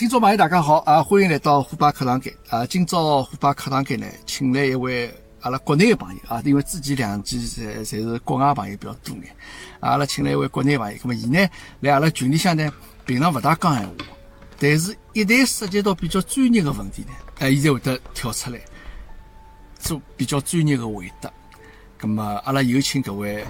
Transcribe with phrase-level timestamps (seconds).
[0.00, 1.02] 听众朋友，大家好啊！
[1.02, 2.64] 欢迎来到虎爸课堂间啊！
[2.64, 5.12] 今朝虎爸课堂间呢，请来一位
[5.42, 9.24] 阿拉国内的朋友啊，因为之前两期侪侪是国外朋友比较多眼，
[9.80, 10.98] 阿拉请来一位国内朋友。
[11.00, 11.46] 咁么，伊呢
[11.80, 12.72] 来阿拉群里向呢，
[13.04, 13.92] 平常勿大讲闲话，
[14.58, 17.08] 但是一旦涉及到比较专业的问题呢，
[17.40, 18.58] 哎，伊才会得跳出来
[19.78, 21.30] 做比较专业的回答。
[22.00, 23.44] 咁么，阿拉有请各位，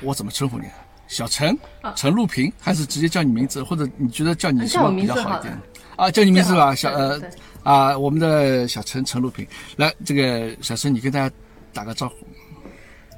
[0.00, 0.64] 我怎么称呼你？
[1.12, 1.56] 小陈，
[1.94, 5.58] 陈露平，还是直接叫你名字，或者你觉得叫你什么比较好一点？
[5.94, 7.20] 啊，叫你名字吧，小呃
[7.62, 9.46] 啊，我们的小陈陈露平，
[9.76, 11.34] 来，这个小陈，你跟大家
[11.74, 12.14] 打个招呼。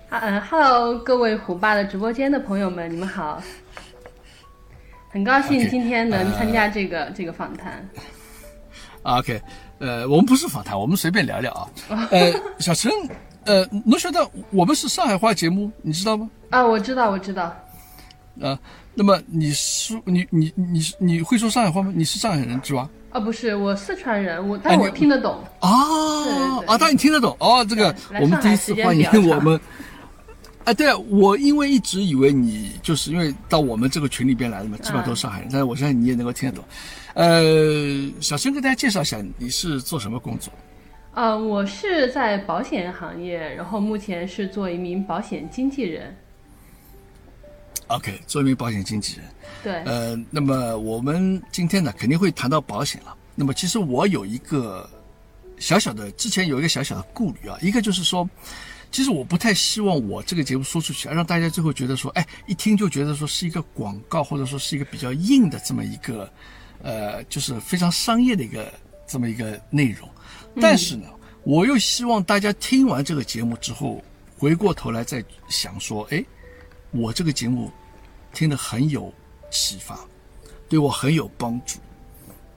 [0.09, 3.41] 啊嗯，Hello，各位虎爸的直播间的朋友们，你们好，
[5.11, 7.89] 很高兴今天能参加这个、这个访谈。
[9.05, 9.41] 啊 OK，
[9.79, 11.53] 呃，我们不是访谈，我们随便聊聊
[11.89, 12.09] 啊。
[12.11, 12.91] 呃，小陈，
[13.45, 16.29] 呃，侬晓得我们是上海话节目，你知道吗？
[16.51, 17.55] 啊，我知道，我知道，
[18.41, 18.59] 啊，
[18.95, 21.93] 那么你说你你你是你会说上海话吗？
[21.95, 22.89] 你是上海人是吧？
[23.11, 25.39] 啊，不是，我四川人，我但我听得懂。
[25.61, 25.71] 啊
[26.67, 27.65] 啊，但你听得懂哦。
[27.69, 29.61] 这个我们第一次欢迎 我们。
[30.65, 36.65] 啊，对啊，我因为一直以为你就是因为到我们这个群里边来的嘛，基本上都是上海人，但是我相信你也能够听得懂。
[37.13, 40.53] 呃，小陈跟大家介绍一下，你是做什么工作？
[41.13, 46.17] 呃，我是在保险行业，然后目前是做一名保险经纪人。
[47.89, 49.25] OK，做一名保险经纪人。
[49.63, 53.17] 对，呃，那么我们今天呢肯定会谈到保险了。
[53.35, 54.89] 那么其实我有一个
[55.59, 58.29] 小小的，之前有一个小小的顾虑啊，一个就是说，
[58.91, 66.31] 其实我不太希望我这个节目说出去，让大家最后觉得说，哎，一听就觉得说是一个广告，或者说是一个比较硬的这么一个，
[66.83, 68.73] 呃，就是非常商业的一个
[69.07, 70.09] 这么一个内容。
[70.61, 71.09] 但是呢，
[71.43, 74.03] 我又希望大家听完这个节目之后，
[74.39, 76.25] 回过头来再想说，哎，
[76.95, 77.71] 我这个节目
[78.33, 79.13] 听得很有
[79.51, 79.99] 启发，
[80.69, 81.79] 对我很有帮助。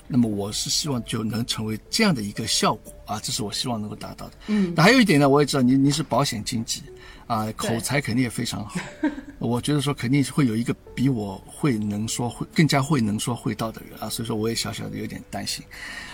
[0.07, 4.33] 那么我是希望就能成为这样的一个效果啊，这是我希望能够达到的。
[4.47, 6.81] 嗯，那还有一点呢，我也知道您您是保险经纪
[7.25, 8.79] 啊，口才肯定也非常好。
[9.39, 15.61] 我觉得说肯定是会有一个比我会能说会更加会能说会道的人啊，所以说我也小小的有点担心。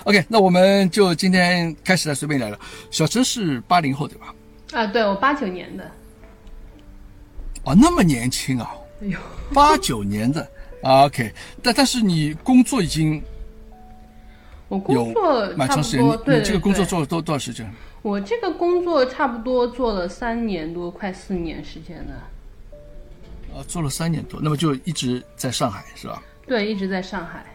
[0.06, 2.60] OK，那我们就今天开始来随便聊聊。
[2.90, 4.34] 小陈是八零后对吧？
[4.72, 5.92] 啊，对我八九年的。
[7.64, 9.18] 哦，那么年轻啊，哎呦，
[9.54, 10.42] 八九年的
[10.82, 13.22] 啊，OK，但但是你工作已经
[14.68, 17.70] 我工作差不蛮长时间，多，对对你你这个工作做了多多少时间？
[18.02, 22.30] 我这个工作差不多做了三年多，快四年时间了。
[23.56, 26.22] 呃，做了三年多，那么就一直在上海是吧？
[26.46, 27.46] 对，一直在上海。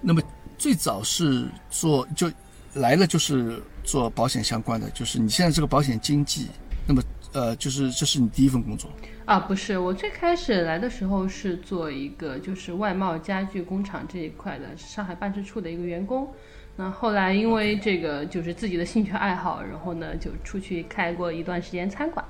[0.00, 0.20] 那么
[0.58, 2.30] 最早是做就
[2.72, 6.48] 来了就是做保险相关的，就是你现在这个保险经纪，
[6.86, 7.00] 那么
[7.34, 8.88] 呃，就是这是你第一份工作
[9.26, 16.32] 啊，不是，我最开始来的时候是做一个就是外贸家具工厂这一块的上海办事处的一个员工。
[16.76, 22.24] 那后来因为这个就是自己的兴趣爱好，然后呢就出去开过一段时间餐馆。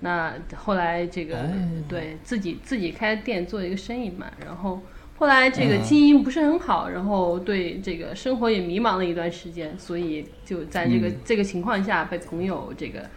[0.00, 1.48] 那后来这个、
[1.88, 4.82] 对自己自己开店做一个生意嘛，然后
[5.16, 13.08] 后来这个经营不是很好，然后对这个生活也迷茫了一段时间，所以就在这个、这个情况下被朋友这个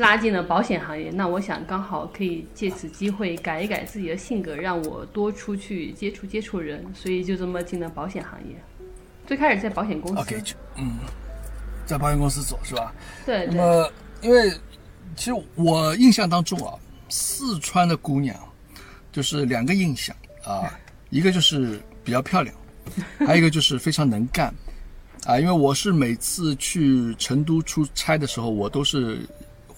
[0.00, 1.10] 拉进了保险行业。
[1.10, 8.56] 那我想刚好可以借此机会改一改自己的性格，让我多出去接触接触人，所以就这么进了保险行业。
[9.26, 10.34] 最开始在保险公司
[10.76, 10.98] 嗯，
[11.86, 12.92] 在保险公司做是吧？
[13.26, 13.92] 对对那么
[14.22, 14.50] 因为
[15.14, 16.74] 其实我印象当中啊，
[17.08, 18.34] 四川的姑娘
[19.12, 20.72] 就是两个印象啊，
[21.10, 22.56] 一个就是比较漂亮，
[23.18, 24.52] 还有一个就是非常能干
[25.26, 25.38] 啊。
[25.38, 29.20] 因为我是每次去成都出差的时候，我都是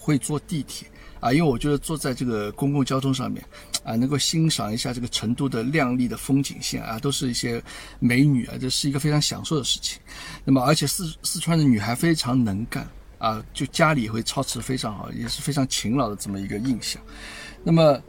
[0.03, 0.85] 会坐地铁
[1.21, 3.41] 啊，因为我觉得坐在这个公共交通上面，
[3.85, 7.63] 啊，能够欣赏一下这个成都的亮丽的风景线啊，都是一些
[7.99, 10.01] 美女啊，这是一个非常享受的事情。
[10.43, 12.85] 那么，而且四四川的女孩非常能干
[13.19, 17.01] 啊，就家里会操持非常好，也是非常勤劳的这么一个印象。
[17.63, 18.03] 那么，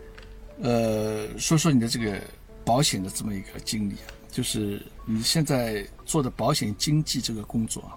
[0.61, 2.20] 呃，说说你的这个
[2.64, 7.94] 保险的这么一个经历啊，就是你现在做的保险经纪这个工作啊，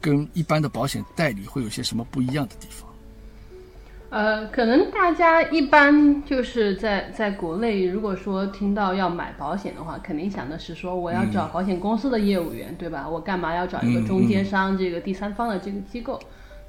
[0.00, 2.85] 跟一般的保险代理会有些什么不一样的地方？
[4.08, 13.08] 呃，可能大家一般就是在在国内，如果说听到要买保险的话，肯定想的是说我要找保险公司的业务员，对吧？
[13.08, 16.20] 我干嘛要找一个中间商，这个第三方的这个机构？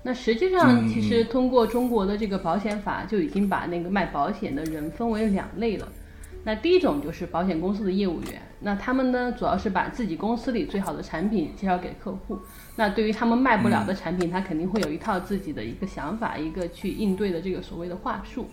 [0.01, 5.87] 那实际上，其实通过中国的这个保险法，就已经把那个卖保险的人分为两类了。
[6.43, 12.39] 那第一种就是保险公司的业务员，那他们呢，主要是把自己公司里最好的产品介绍给客户。
[12.77, 18.47] 那对于他们卖不了的产品，他肯定会有一套自己的一个想法，一个去应对的这个所谓的话术，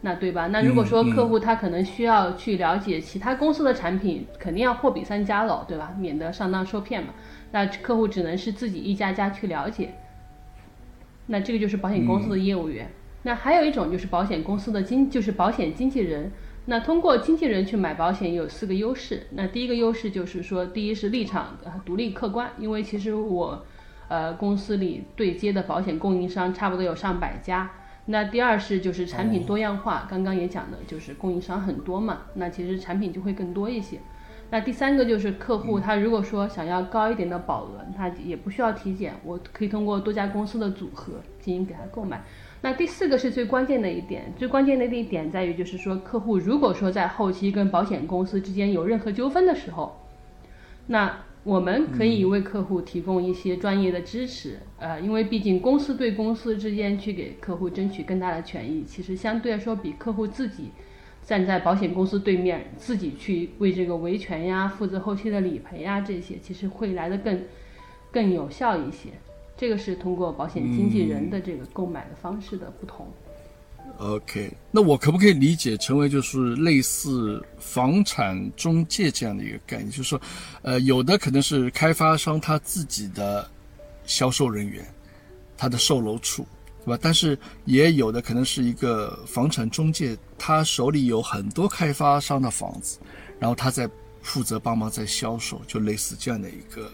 [0.00, 0.46] 那对吧？
[0.46, 5.92] 那如果说客户他可能需要去了解其他公司的产品，肯定要货比三家喽，对吧？
[5.98, 7.10] 免得上当受骗嘛。
[7.50, 9.94] 那客户只能是自己一家家去了解。
[11.26, 12.88] 那这个就是保险公司的业务员。
[13.22, 16.30] 那还有一种就是保险公司的经，就是保险经纪人。
[16.66, 19.26] 那通过经纪人去买保险有四个优势。
[19.32, 23.64] 那第一个优势就是说，第一是立场独立客观，因为其实我，
[24.08, 27.70] 呃，公司里对接的保险供应商差不多有上百家。
[28.06, 33.98] 那第二是就是产品多样化，刚刚也讲的就是供应商很多嘛，那其实产品就会更多一些。
[34.50, 42.22] 那第三个就是客户他如果说想要高一点的保额，他也不需要体检，我可以通过多家公司的组合进行给他购买。
[42.64, 50.00] 那第四个是最关键的一点，最关键的一点在于，就是说客户如果说在后期跟保险公司之间有任何纠纷的时候，
[50.86, 60.70] 那我们可以为客户提供一些专业的支持，呃，因为毕竟公司对公司之间去给客户争取更大的权益，其实相对来说比客户自己
[61.22, 67.42] 站在保险公司对面，自己去为这个维权呀、负责后期的理赔呀这些，其实会来的更
[68.10, 69.10] 更有效一些。
[69.56, 73.06] 这个是通过保险经纪人的这个购买的方式的不同。
[73.98, 79.90] OK，那我可不可以理解成为就是类似房产中介这样的一个概念？
[79.90, 80.20] 就是说，
[80.62, 83.48] 呃，有的可能是开发商他自己的
[84.04, 84.84] 销售人员，
[85.56, 86.44] 他的售楼处，
[86.84, 86.98] 对吧？
[87.00, 92.98] 但是也有的可能是一个房产中介，他手里有很多开发商的房子，
[93.38, 93.88] 然后他在
[94.22, 96.90] 负责帮忙在销售，就类似这样的一个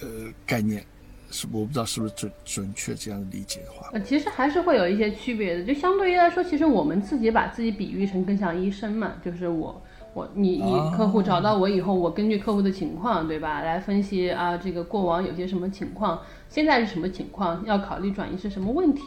[0.00, 0.82] 呃概念。
[1.30, 5.64] 是我不知道是不是准准确这样理解的话，呃，其实还是会有一些区别的。
[5.64, 9.82] 就相对于来说，其实我们自己把自己比喻成更像医生嘛，就是我
[10.14, 19.02] 我你你客户找到我以后，我根据客户的情况，对吧，来分析啊，这个过往有些什么情况，现在是什么情况，要考虑转移是什么问题，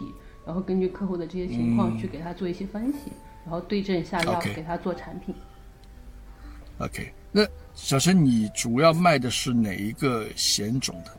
[0.46, 3.12] 然后根据客户的这些情况去给他做一些分析，
[3.44, 5.34] 然后对症下药给他做产品。
[6.80, 11.12] OK，那小陈，你主要卖的是哪一个险种的？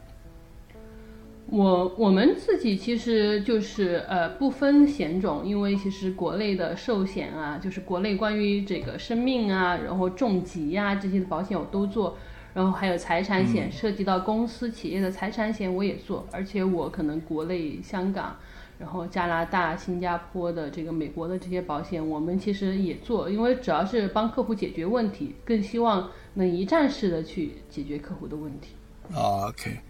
[1.50, 12.16] 我我们自己其实就是呃不分险种，因为其实国内的寿险啊，就是国内关于这个生命啊，然后重疾呀这些的保险我都做，
[12.54, 18.36] 然后还有财产险，涉及到公司企业的财产险我也做，而且我可能国内、香港，
[18.78, 28.76] 然后加拿大、新加坡的这个美国的这些保险，我们其实也做，因为主要是帮客户解决问题，更希望能一站式的去解决客户的问题。
[29.16, 29.80] OK。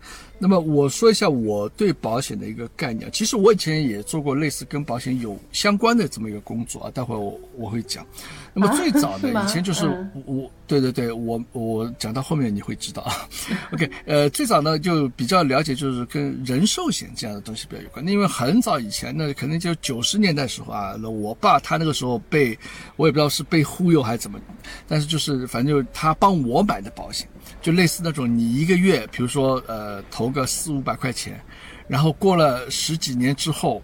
[0.43, 3.11] 那么我说一下我对保险的一个概念。
[3.13, 8.07] 其实我以前也做过类似跟保险有相关的这么一个工作啊，待会儿我我会讲。
[8.55, 9.87] 那么最早 的以前就是
[10.25, 13.29] 我，对对对，我我讲到后面你会知道啊。
[13.73, 18.03] OK，呃，最早呢就比较了解就是跟人寿险这样的东西比较有关。
[18.03, 22.59] 那因为很早以前呢，可能就九十年代时候啊，那我爸他那个时候被
[22.97, 24.41] 我也不知道是被忽悠还是怎么，
[24.89, 27.29] 但是就是反正就是他帮我买的保险。
[27.61, 31.41] 就类似那种，你一个月，比如说，呃，投个四五百块钱，
[31.89, 33.83] 然后过了十几年之后，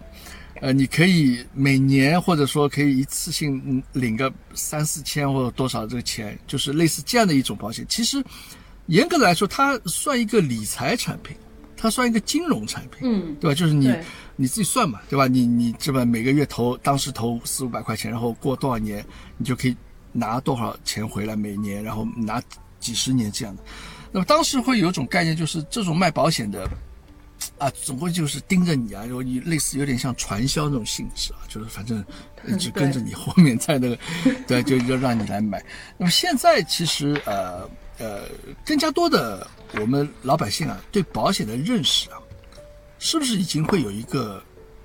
[0.61, 7.85] 呃，你可以每年或者说可以一次性领个三四千或者多少这个钱，就是类似这样的一种保险。
[7.87, 8.23] 其实，
[8.87, 11.35] 严格的来说，它算一个理财产品，
[11.75, 13.55] 它算一个金融产品，嗯，对吧？
[13.55, 13.93] 就是你
[14.35, 15.27] 你自己算嘛，对吧？
[15.27, 19.05] 你你这边每个月投，当时投四五百块钱，然后过多少年，
[19.37, 19.75] 你就可以
[20.11, 22.41] 拿多少钱回来，每年，然后拿。
[22.79, 23.63] 几十年这样的，
[24.11, 26.69] 那么当时会有一种概念，就是这种卖保险的，
[27.57, 32.03] 啊，总归就是盯着你啊，有你类似有点像传销那种性质啊，就是反正
[32.47, 33.97] 一直跟着你后面在那个，
[34.47, 35.63] 对，就就让你来买。
[35.97, 38.23] 那么现在其实呃呃，
[38.65, 39.45] 更加多的
[39.79, 42.17] 我们老百姓啊，对保险的认识啊，
[42.99, 44.41] 是不是已经会有一个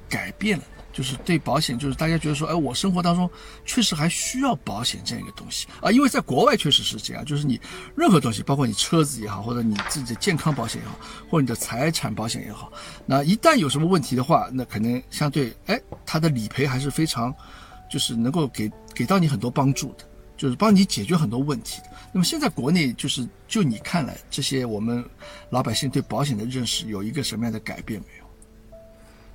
[0.09, 0.65] 改变了？
[0.93, 3.29] 就是对保险，就是大家觉得说，哎，我生活当中
[3.65, 7.59] 确实还需要保险这样一个东西啊，因为在国外确实是这样，就是你
[7.97, 10.95] 任何东西，包括你车子也好，或者你自己的健康保险也好，
[11.31, 12.71] 或者你的财产保险也好，
[13.07, 17.35] 那一旦有什么问题的话，那可能相对，哎，它的理赔还是非常，
[17.91, 20.05] 就是能够给给到你很多帮助的，
[20.37, 21.89] 就是帮你解决很多问题的。
[22.13, 25.03] 那么现在国内就是就你看来，这些我们
[25.49, 28.22] 老百姓对保险的认识有一个什么样的改变没有？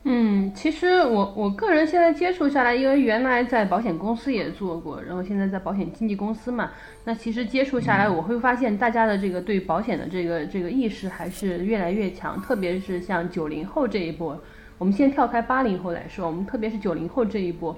[0.09, 6.71] 嗯，其实我我个人现在接触下来，因为原来在保险公司也做过，然后现在在保险经纪公司嘛，
[7.03, 14.41] 那其实接触下来，我会发现大家的这个对保险的这个这个意识还是越来越强，特别是像九零后这一波，
[14.77, 17.77] 我们先跳开八零后来说，我们特别是九零后这一波，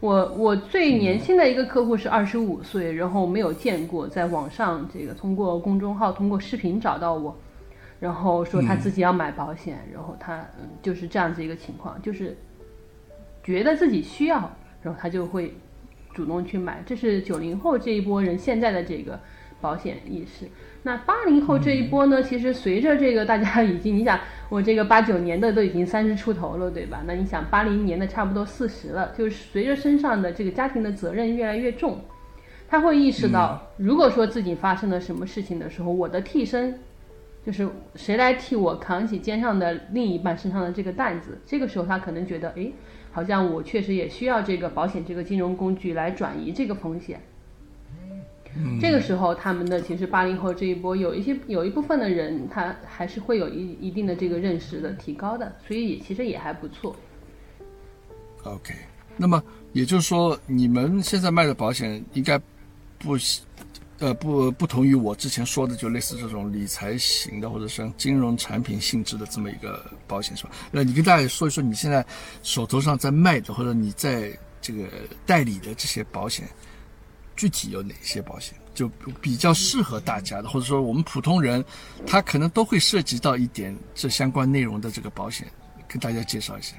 [0.00, 7.34] 我我最年轻的一个客户是二十五岁，然后没有见过，在网上这个通过公众号、通过视频找到我。
[8.00, 10.42] 然后说他自己要买保险，然后他
[10.82, 12.34] 就是这样子一个情况，就是
[13.44, 14.36] 觉得自己需要，
[14.82, 15.54] 然后他就会
[16.14, 16.82] 主动去买。
[16.86, 19.20] 这是九零后这一波人现在的这个
[19.60, 20.48] 保险意识。
[20.82, 27.02] 那八零后这一波呢，其实随着这个大家已经，你想我这个八九年的都已经三十出头了，对吧？
[27.06, 32.00] 那你想八零年的差不多四十了，就是随着身上的这个家庭的责任越来越重，
[32.66, 36.80] 他会意识到，如果说自己发生了什么事情的时候，我的替身。
[37.44, 41.38] 就是谁来替我扛起肩上的另一半身上的这个担子？
[41.46, 42.70] 这个时候他可能觉得，哎，
[43.10, 47.20] 好像我确实也需要这个保险这个金融工具来转移这个风险。
[48.80, 56.94] 这个时候，他们的其实八零后这一波有一些有一部分的人，他还是会有一一定的这个认识的提高的，所以也其实也还不错。
[58.42, 58.74] OK，
[59.16, 59.42] 那么
[59.72, 62.38] 也就是说，你们现在卖的保险应该
[62.98, 63.16] 不。
[64.00, 70.50] 呃，不不同于我之前说的，就类似这种理财型的，或者像金融产品性质的这么一个保险，是吧？
[70.70, 72.04] 那你跟大家说一说，你现在
[72.42, 74.88] 手头上在卖的，或者你在这个
[75.26, 76.48] 代理的这些保险，
[77.36, 78.88] 具体有哪些保险，就
[79.20, 81.62] 比较适合大家的，或者说我们普通人，
[82.06, 85.46] 他可能都会涉及到一点这相关内容的这个保险，
[85.86, 86.74] 跟大家介绍一下。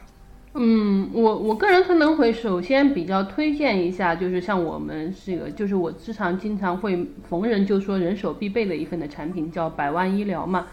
[0.53, 10.67] 嗯，我我个人可能会首先比较推荐一下，就是像我们这个，就是我日常经常会逢人就说人手必备的一份的产品，叫百万医疗嘛。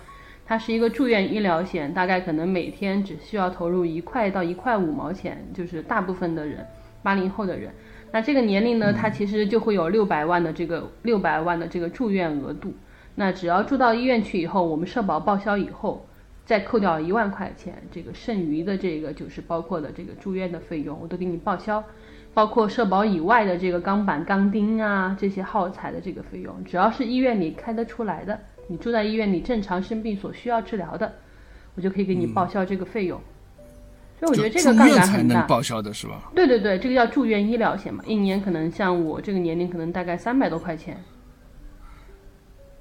[0.44, 6.66] 它是一个住院医疗险，大概可能每天只需要投入一块到一块五毛钱，就是大部分的人，
[7.02, 7.70] 八零后的人，
[8.10, 12.74] 那这个年龄呢，它其实就会有六百万的这个六百万的这个住院额度。
[13.14, 16.04] 那只要住到医院去以后，我们社保报销以后。
[16.48, 21.84] 再扣掉一万块钱，这个剩余的这个就是包括的这个住院的费用，我都给你报销，
[22.32, 31.12] 包括社保以外的这个钢板、钢钉啊这些耗材的这个费用，只要是医院里开得出来的，你住在医院里正常生病所需要治疗的，
[31.74, 33.20] 我就可以给你报销这个费用。
[34.18, 35.42] 所以我觉得这个杠杆很大。
[35.42, 36.32] 报销的是吧？
[36.34, 40.96] 对对对，这个叫住院医疗险嘛，一年可能像我这个年龄，可能大概三百多块钱。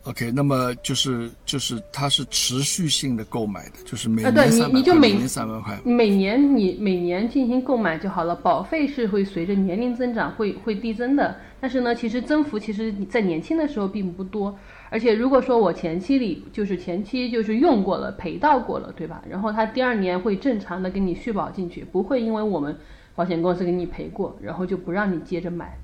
[0.08, 14.58] OK，那么就是就是它是持续性的购买的，就是每年对你你就每年三万块，每年你每年进行购买就好了，保费是会随着年龄增长会会递增的，但是呢，其实增幅其实你在年轻的时候并不多，
[14.90, 19.22] 而且如果说我前期里就是前期就是用过了赔到过了，对吧？
[19.30, 22.74] 然后它第二年会正常的给你续保进去，不会因为我们
[23.14, 25.78] 保险公司给你赔过，然后就不让你接着买，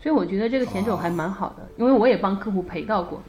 [0.00, 3.22] 所以我觉得这个险种还蛮好的，因为我也帮客户赔到过。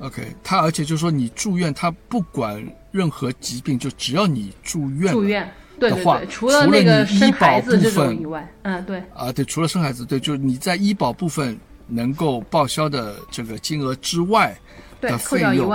[0.00, 9.02] OK，他而且就是说你住院，他不管任何疾病，就只要你住院住院，对对对，除了那个生孩子这种以外，嗯对。
[9.14, 14.56] 啊对，除了生孩子，对，就是你在医保部分能够报销的这个金额之外
[15.00, 15.70] 的费用，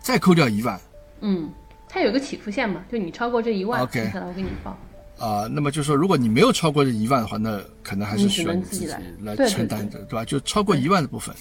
[0.00, 0.80] 再扣掉一万，
[1.20, 1.50] 嗯，
[1.88, 4.78] 它有个起伏线嘛，就你超过这一万，OK，我给你报。
[5.18, 9.02] 啊，那么就是说，如果你没有超过这一万的话，那可能还是需要你自己来。
[9.48, 10.24] 承担的，对吧？
[10.24, 11.34] 就超过一万的部分。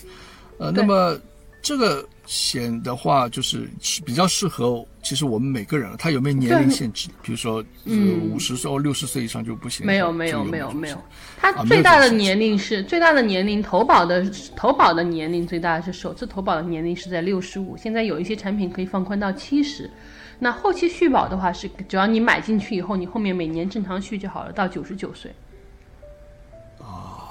[0.58, 1.18] 呃，那么
[1.62, 3.70] 这个险的话，就是
[4.06, 7.10] 比较适合，其实我们每个人，他有没有年龄限制？
[7.22, 9.86] 比如说，嗯，五十岁或六十岁以上就不行？
[9.86, 10.98] 没有，没有，没有，没有。
[11.38, 17.76] 他最大的年龄是最大的年龄，投保的投保的年龄最大是首次投保的年龄是在六十五。
[17.78, 19.90] 现在有一些产品可以放宽到七十，
[20.40, 25.32] 那后期续保的话是，只要你买进去以后，你后面每年正常续就好了，到九十九岁。
[26.80, 27.30] 啊，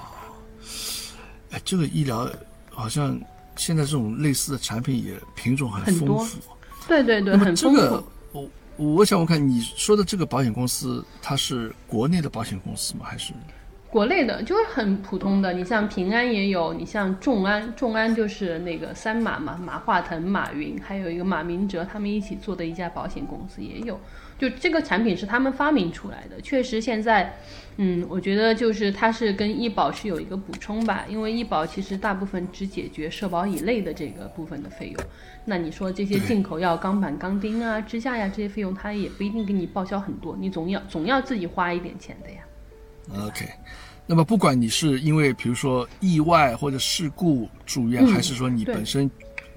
[1.50, 2.28] 哎，这个医疗。
[2.76, 3.18] 好像
[3.56, 6.38] 现在这种类似的产品也品种很丰富，
[6.86, 7.80] 对对对，很丰富。
[7.80, 13.00] 这个我我想我看你说的这个保险公司，它是国内的保险公司吗？
[13.04, 13.32] 还是
[13.88, 23.98] 国内的就是很普通的，你像平安也有，你像众安，众安就是那个三马嘛，马化腾、马云，还有一个马明哲，他们一起做的一家保险公司也有。
[24.38, 27.38] 就这个产品是他们发明出来的，确实现在，
[27.78, 35.04] 嗯，我觉得就是它是跟医保是有一个补充吧，因为医保其实大部分只解决社保以内的这个部分的费用，
[35.44, 42.38] 那你说这些进口药、钢板、钢钉啊、支架呀这些费用，它也不一定给你报销很多，你总要总要自己花一点钱的呀。
[43.26, 43.46] OK，
[44.06, 49.10] 那么不管你是因为比如说意外或者事故住院，嗯还是说你本身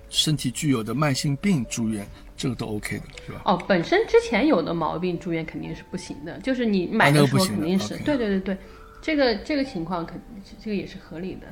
[0.10, 2.06] 身体具有的慢性病住院，
[2.40, 3.42] 这个都 OK 的，是吧？
[3.44, 8.58] 哦，本身之前有的毛病住院肯定是不行的，就是你买的时候肯定是对对对对，
[9.02, 10.18] 这个这个情况肯
[10.64, 11.48] 这个也是合理的。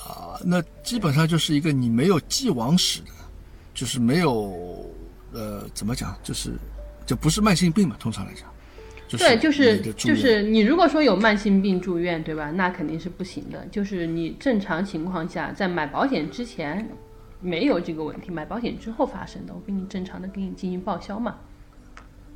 [0.00, 3.10] 啊，那基本上就是一个你没有既往史的，
[3.74, 4.90] 就是没有
[5.32, 6.54] 呃怎么讲，就是
[7.04, 8.50] 就不是慢性病嘛，通常来讲，
[9.06, 12.50] 就是对，就是就是你如果说有慢性病住院，对吧？
[12.50, 13.66] 那肯定是不行的。
[13.70, 16.88] 就是你正常情况下，在买保险之前
[17.42, 21.36] 没有这个问题，买保险之后发生的，我给你正常的给你进行报销嘛。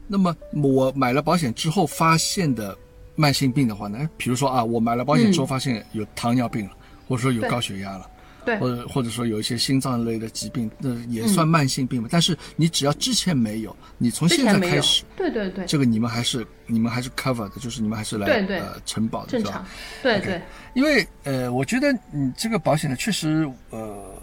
[0.06, 2.76] 那么我买了保险之后发现的
[3.14, 6.72] 慢性病的话呢，比如说啊，我买了保险之后发现有糖尿病了，
[7.08, 8.10] 或者说有高血压了。
[8.44, 12.08] 对或者或者说有一些心脏类的疾病，那也算慢性病嘛。
[12.08, 19.66] 但是你只要之前没有，你从现在开始，，对对对，这个你们还是你们还是 cover 的，就是你们还是来对对呃承保的，正常？，
[20.00, 20.40] 对对。
[20.74, 24.14] 因为呃，我觉得你这个保险呢，确实呃，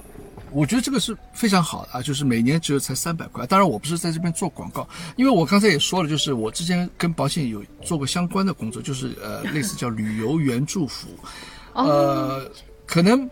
[0.53, 3.45] 我觉得这个是非常好的啊，就是每年只有才三百块。
[3.47, 11.17] 当然，我不是在这边做广告，因为我刚才也说了，就是我之前跟保险有做过相关的工作，就是呃，类似叫旅游援助服务。
[11.73, 12.51] 哦呃，
[12.85, 13.29] 可能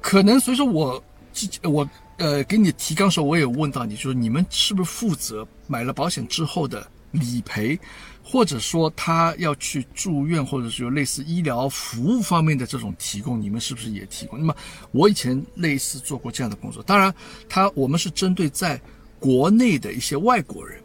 [0.00, 7.78] 可能，所以说我之我呃给你提纲的时候，我也问到你，就是你们是不是负责买了保险之后的理赔，
[8.24, 14.38] 或者说他要去住院，或者是有类似医疗服务方面的这种提供，你们是不是也提供？
[14.38, 14.56] 那么
[14.90, 17.14] 我以前类似做过这样的工作，当然，
[17.48, 18.80] 他我们是针对在
[19.20, 20.80] 国内的一些外国人。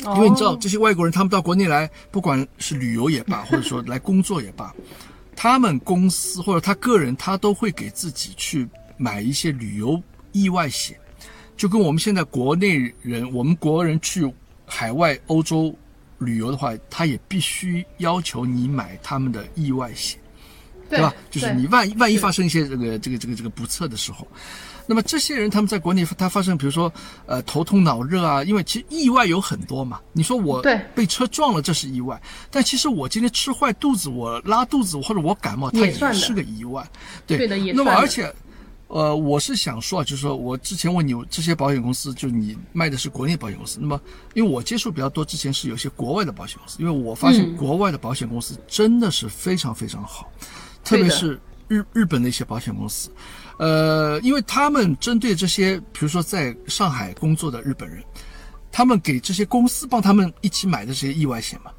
[0.00, 4.72] 因为你知道，哦这些外国人他们到国内来，不管是旅游也罢，或者说来工作也罢，
[5.34, 10.96] 他们公司或者他个人，他都会给自己去买一些旅游意外险，
[11.56, 14.32] 就跟我们现在国内人，我们国人去
[14.64, 15.76] 海外欧洲
[16.18, 20.18] 旅游的话，他也必须要求你买他们的意外险。
[20.90, 21.14] 对吧？
[21.30, 24.26] 就是你万一万一发生一些这个这个这个这个不测的时候，
[24.86, 26.90] 那么这些人他们在国内他发生，比如说
[27.26, 30.00] 呃头痛脑热啊，因为其实意外有很多嘛。
[30.14, 30.62] 你说我
[30.94, 32.18] 被车撞了，这是意外，
[32.50, 36.82] 但其实我今天吃坏肚子，我拉肚子或者我感冒，它也是个意外。
[37.26, 38.34] 对对的也的那么而且。
[38.88, 44.00] 呃，我是想说啊，就是说我之前问你，这些保险公司，就是你卖的是国内保险公司，那么
[44.32, 47.56] 因为我接触比较多，之前是有些国外的保险公司，因为我发现嗯。
[47.56, 50.32] 国外的保险公司真的是非常非常好，
[50.82, 53.10] 特别是日日本的一些保险公司，
[53.58, 58.02] 呃，因为他们针对这些，比如说在上海工作的日本人，
[58.72, 61.70] 他们给这些公司帮他们一起买的这些意外险嘛，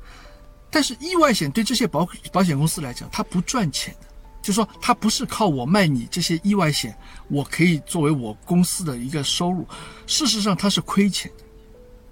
[0.69, 4.08] 但是意外险对这些保保险公司来讲，它不赚钱的。
[4.49, 9.63] 就说它不是靠我卖你这些意外险，我可以作为我公司的一个收入。
[10.07, 11.43] 事实上，它是亏钱的，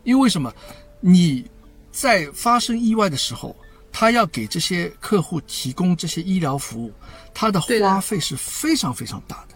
[0.04, 0.54] 因为为什么？
[1.00, 1.44] 你
[1.92, 3.56] 在发生意外的时候，
[3.92, 6.94] 他要给这些客户提供这些医疗服务，
[7.34, 9.56] 他的花费是非常非常大的。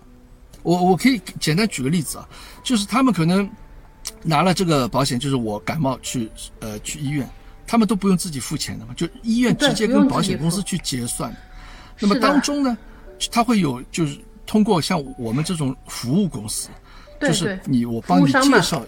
[0.64, 2.28] 我我可以简单举个例子啊，
[2.64, 3.48] 就是他们可能
[4.24, 6.28] 拿了这个保险，就是我感冒去
[6.62, 7.30] 呃去医院，
[7.68, 11.32] 他们都不用自己付钱的嘛，就医院直接跟保险公司去结算。
[12.02, 12.78] 那么当中呢，
[13.32, 16.70] 他会有就是通过像我们这种服务公司，
[17.22, 18.84] 就是你我帮你介绍，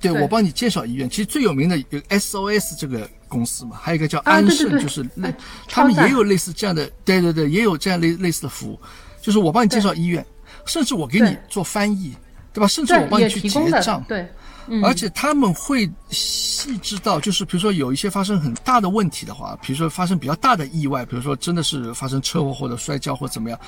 [0.00, 0.22] 对对。
[0.22, 1.10] 我帮你介绍医院。
[1.10, 5.34] 其实最有名的有 SOS 这个公司嘛，还有一个叫啊安盛，就是类哎
[5.68, 8.80] 他们也有类似这样的，对对对，也有这样类类似的服务，
[9.20, 10.24] 就是我帮你介绍医院，
[10.66, 12.14] 甚至我给你做翻译，
[12.52, 12.66] 对吧？
[12.68, 14.28] 甚至我帮你去结账，对，
[14.66, 14.84] 嗯。
[14.84, 23.58] 而且他们会细致到，就是比如说有一些发生很大的问题的话，比如说发生比较大的意外，比如说真的是发生车祸或者摔跤或怎么样，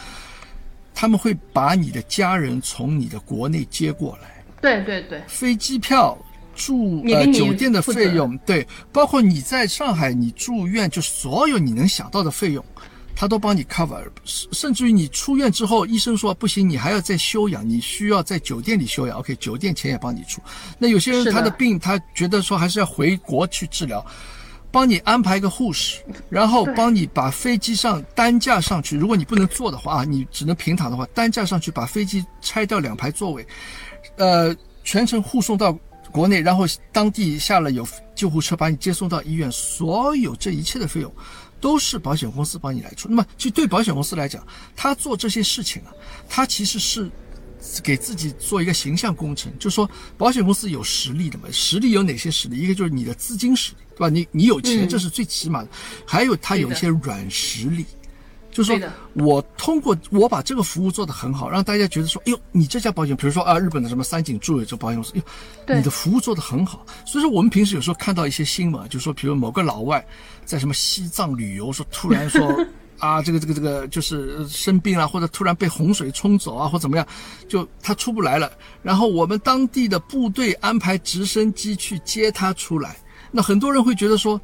[0.94, 6.16] 他们会把你的家人从你的国内接过来，对对对，飞机票。
[6.58, 12.64] 住呃酒店的费用，对，包括你在上海你住院，就所有你能想到的费用，
[13.18, 20.42] 他都帮你 cover，甚甚至于你出院之后，医生说不行，你还要再休养，你需要在酒店里休养，OK，酒店钱也帮你出。
[20.78, 24.04] 那有些人他的病，他觉得说还是要回国去治疗，
[24.70, 33.46] 帮你安排一个护士，然后帮你把飞机上担架上去，如果你不能坐的话啊，你只能平躺的话，担架上去把飞机拆掉两排座位，
[34.16, 35.72] 呃，全程护送到
[36.12, 41.10] 国内，然后当地下了有救护车把你接送到医院，所有这一切的费用
[41.60, 43.08] 都是保险公司帮你来出。
[43.08, 45.92] 那么，其实对保险公司来讲，他做这些事情啊，
[46.28, 47.10] 他其实是
[47.82, 52.58] 给自己做一个形象工程，就说保险公司有实力的嘛，实力有哪些实力？
[52.58, 54.08] 一个就是你的资金实力，对吧？
[54.08, 55.68] 你你有钱，嗯这是最起码的，
[56.06, 57.84] 还有它有一些软实力。
[58.56, 65.22] 就是说我通过我把这个服务做得很好，让大家觉得说，哎呦，你这家保险，比如说啊，日本的什么三井住友这保险公司，哎
[65.74, 66.86] 呦，你的服务做得很好。
[67.04, 70.02] 所以说，我们平时有时候看到一些新闻，就说，比如某个老外
[70.46, 72.50] 在什么西藏旅游，说突然说
[72.98, 77.06] 啊，这个这个这个就是呃生病了，或者突然被洪水冲走啊，或怎么样，
[77.46, 78.50] 就他出不来了，
[78.82, 82.96] 然后我们当地的部队安排直升机去接他出来。
[83.30, 84.40] 那很多人会觉得说，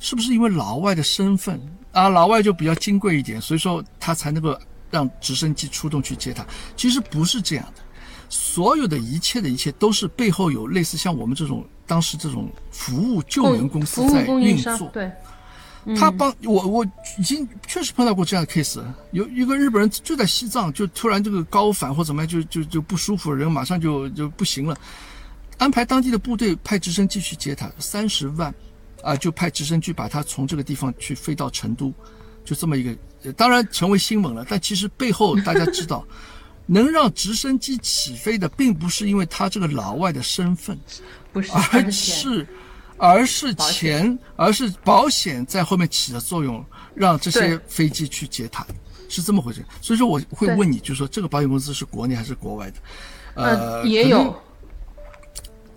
[0.00, 1.60] 是不是因为老外的身份
[1.92, 4.58] 啊，老外就比较金贵一点，所以说他才能够
[4.90, 6.44] 让直升机出动去接他？
[6.76, 7.82] 其实不是这样的，
[8.28, 14.88] 所有的一切的一切都是背后有类似像我们这种当时这种服务救援公司在运作。
[14.92, 15.12] 对，
[15.96, 16.86] 他帮我，我
[17.18, 24.78] 已经确实碰到过这样的 case，有一个日本人就在西藏，就突然这个高反或怎么样，就就就不舒服，人马上就就不行了，
[25.58, 28.54] 安排当地的部队派直升机去接他，三十万，
[29.02, 31.92] 啊，就派直升机把他从这个地方去飞到成都，
[32.44, 36.06] 就这么一个，呃当然成为新闻了，但其实背后大家知道，
[36.66, 40.78] 能让直升机起飞的，并不是因为他这个老外的身份，
[41.32, 42.46] 不是而，是
[42.96, 48.64] 而是钱，而是保险在后面起的作用，让这些飞机去接他，
[49.08, 49.64] 是这么回事。
[49.80, 52.76] 所以说我会问你，就是说这个保险公司是国内还是国外的？
[53.34, 54.40] 呃，也有。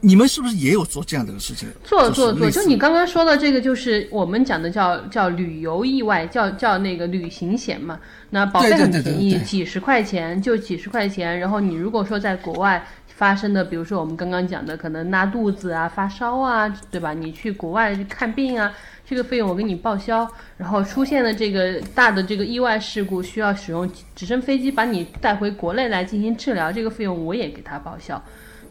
[0.06, 1.68] 你们是不是也有做这样的事情？
[1.84, 8.00] 做做做，就你刚刚说的这个，就是我们讲的叫叫旅游意外，叫叫那个旅行险嘛。
[8.30, 11.40] 那保费很便宜，几十块钱就几十块钱。
[11.40, 17.12] 然后你如果说在国外发生的，比如说我们刚刚讲的，可能拉肚子啊、发烧啊，对吧？
[17.12, 18.72] 你去国外看病啊，
[19.10, 20.30] 这个费用我给你报销。
[20.58, 28.24] 然后出现了这个大的这个意外事故，需要使用直升飞机把你带回国内来进行治疗，这个费用我也给他报销。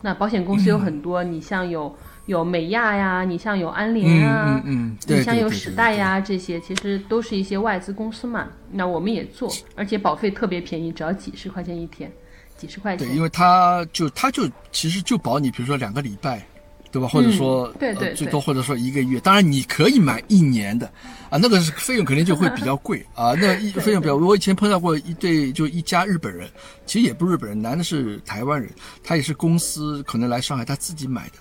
[0.05, 8.47] 那保险公司有很多，你像有有美亚呀，你像有安联啊，嗯嗯嗯对你像有时代呀，这些其实都是一些外资公司嘛。
[8.71, 12.13] 那我们也做，而且保费特别便宜，只要几十块钱一天，
[12.55, 13.17] 几十块对，钱。
[13.17, 16.47] 因为他就他就其实就保你，比如说两个礼拜，
[16.95, 17.09] 对吧？
[17.09, 19.19] 或者说、嗯对对呃、最多或者说一个月。
[19.19, 20.87] 当然你可以买一年的
[21.29, 23.35] 啊，那个是费用肯定就会比较 贵啊。
[23.35, 26.49] 那一费用比较，我以前碰到过一对就一家日本人，
[26.87, 28.71] 其实也不是日本人，男的是台湾人，
[29.03, 31.39] 他也是公司可能来上海他自己买的，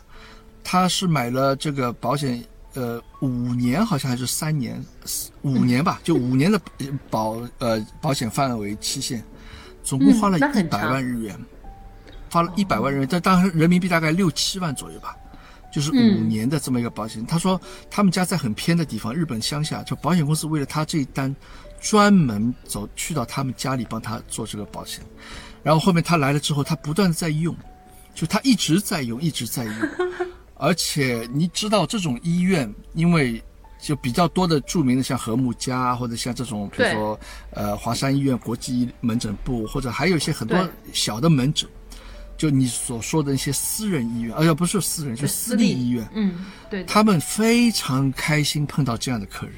[0.64, 2.44] 他是买了这个保险。
[2.74, 4.84] 呃，五年好像还是三年，
[5.44, 6.60] 五年吧，就五年的
[7.12, 9.24] 保呃保险范围期限，
[9.84, 11.40] 总共花了一百万日元。
[12.32, 15.16] 花了一百万人民币，但当时人民币大概六七万左右吧，
[15.74, 17.26] 就是五嗯年的这么一个保险。
[17.26, 17.60] 他说
[17.90, 21.36] 他们家在很偏的地方，日本乡下，就保险公司为了他这一单，
[21.82, 25.04] 专门走去到他们家里帮他做这个保险。
[25.64, 27.56] 然后后面他来了之后，他不断的在用，
[28.14, 29.74] 就他一直在用，一直在用。
[30.56, 33.44] 而且你知道这种医院，因为
[33.82, 37.20] 就比较多的著名的像和睦家啊，或者像这种，比如说
[37.52, 41.68] 呃华山医院国际门诊部，或者还有一些很多小的门诊，
[42.38, 49.56] 就你所说的那些私人医院，哎呀不是私人，是私立医院，嗯，对，他们非常开心碰到这样的客人。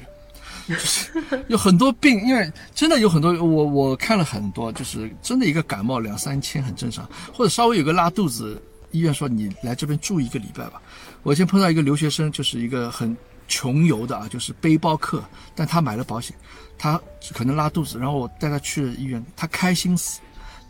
[0.68, 1.12] 就是
[1.46, 8.60] 有很多病，因为真的有很多，我我看了很多，就是真的一个感冒两三千很正常，或者稍微有个拉肚子，
[8.90, 10.82] 医院说你来这边住一个礼拜吧。
[11.22, 15.22] 我以前碰到一个留学生，就是一个很穷游的啊，就是背包客，
[15.54, 16.36] 但他买了保险，
[16.76, 17.00] 他
[17.32, 20.18] 可能拉肚子，然后我带他去了医院，他开心死。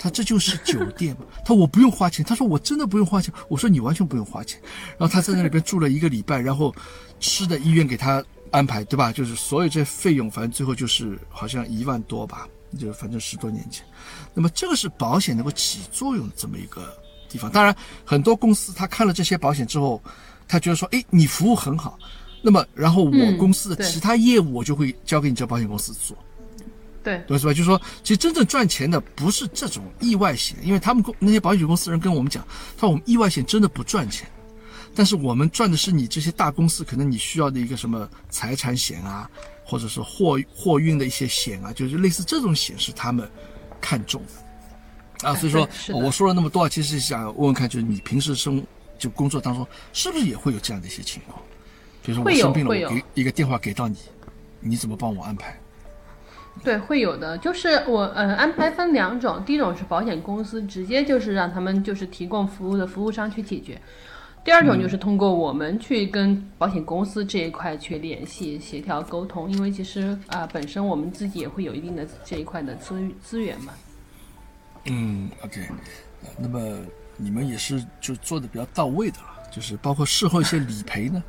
[0.07, 1.27] 他这就是酒店嘛？
[1.39, 2.25] 他说我不用花钱。
[2.25, 3.35] 他说我真的不用花钱。
[3.49, 4.61] 我说你完全不用花钱。
[4.91, 6.73] 然后他在那里边住了一个礼拜，然后
[7.19, 9.11] 吃的医院给他安排，对吧？
[9.11, 12.47] 就是所有这些费用，反正最后就是好像一万多吧，
[12.79, 13.85] 就反正十多年前。
[14.33, 16.97] 那么这个是保险能够起作用的这么一个
[17.29, 17.51] 地方。
[17.51, 20.01] 当然，很多公司他看了这些保险之后，
[20.47, 21.99] 他觉得说，哎，你服务很好，
[22.43, 26.17] 那么然后我嗯公司的其他业务我就会交给你这保险公司做。
[27.07, 27.53] 对，对是吧？
[27.53, 32.45] 就是说，其实真正赚钱的不是这种意外险，因为他们公那些保险公司人跟我们讲，
[32.77, 34.29] 他说我们意外险真的不赚钱，
[34.93, 39.31] 但是我们赚的是你这些大公司可能你需要的一个什么财产险啊，
[39.65, 43.31] 或者是货货运的一些险啊，就是类似这种险是他们
[43.81, 45.33] 看重的啊。
[45.37, 48.61] 所以说我说了那么多，其实想问问看，就是你平时生
[48.99, 51.41] 就工作当中是不是也会有这样的一些情况？
[52.03, 53.97] 比如说我生病了，我给一个电话给到你，
[54.59, 55.57] 你怎么帮我安排？
[56.65, 63.81] 对，会有的，就是我呃安排分两种，第一种是保险公司直接就是让他们就是提供服务的服务商去解决，
[64.45, 73.73] 第二种就是通过我们去跟保险公司这一块去联系、协调、沟通，因为其实啊、本身我们自己也会有一定的这一块的资资源嘛。
[74.87, 75.61] 嗯，OK，
[76.23, 76.79] 呃那么
[77.17, 81.23] 你们也是就做的比较到位的了，就是包括事后一些理赔呢，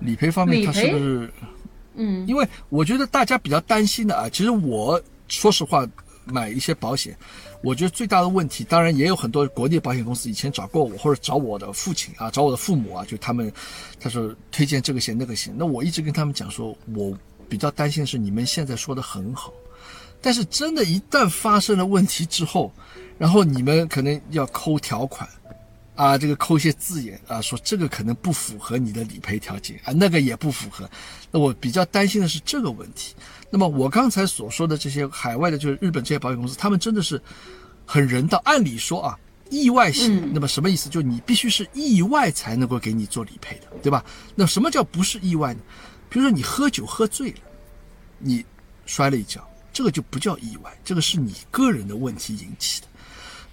[0.00, 1.30] 理赔方面它是不是？
[1.94, 5.86] 嗯，因为我觉得大家比较担心的啊，其实我说实话，
[6.24, 7.16] 买一些保险，
[7.62, 13.52] 我觉得最大的问题，当然也有很多国内保险公司以前找过我，或者找我的父亲啊，找我的父母啊，就他们
[14.00, 17.16] 他说推荐这个险那个险，那我一直跟他们讲说，我
[17.48, 19.52] 比较担心的是你们现在说的很好，
[20.20, 22.72] 但是真的，一旦发生了问题之后，
[23.18, 25.28] 然后你们可能要抠条款。
[25.94, 30.90] 啊，这个抠一些字眼啊，说这个可能不符合你的理赔条件啊，那个也不符合。
[31.30, 33.14] 那我比较担心的是这个问题。
[33.48, 37.20] 那么我刚才所说的这些海外的，就是日本这些保险公司，他们真的是
[37.86, 38.42] 很人道。
[38.44, 39.16] 按理说啊，
[39.50, 40.88] 意外险，那么什么意思？
[40.88, 44.04] 就你必须是意外才能够给你做理赔的，对吧？
[44.34, 45.60] 那什么叫不是意外呢？
[46.08, 47.38] 比如说你喝酒喝醉了，
[48.18, 48.44] 你
[48.86, 52.88] 摔了一跤，这个就不叫意外，这个是你个人的问题引起的。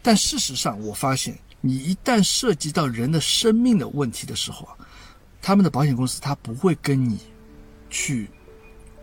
[0.02, 4.76] 但事实上，我发现你一旦涉及到人的生命的问题的时候啊，
[5.42, 7.20] 他们的保险公司他不会跟你
[7.90, 8.28] 去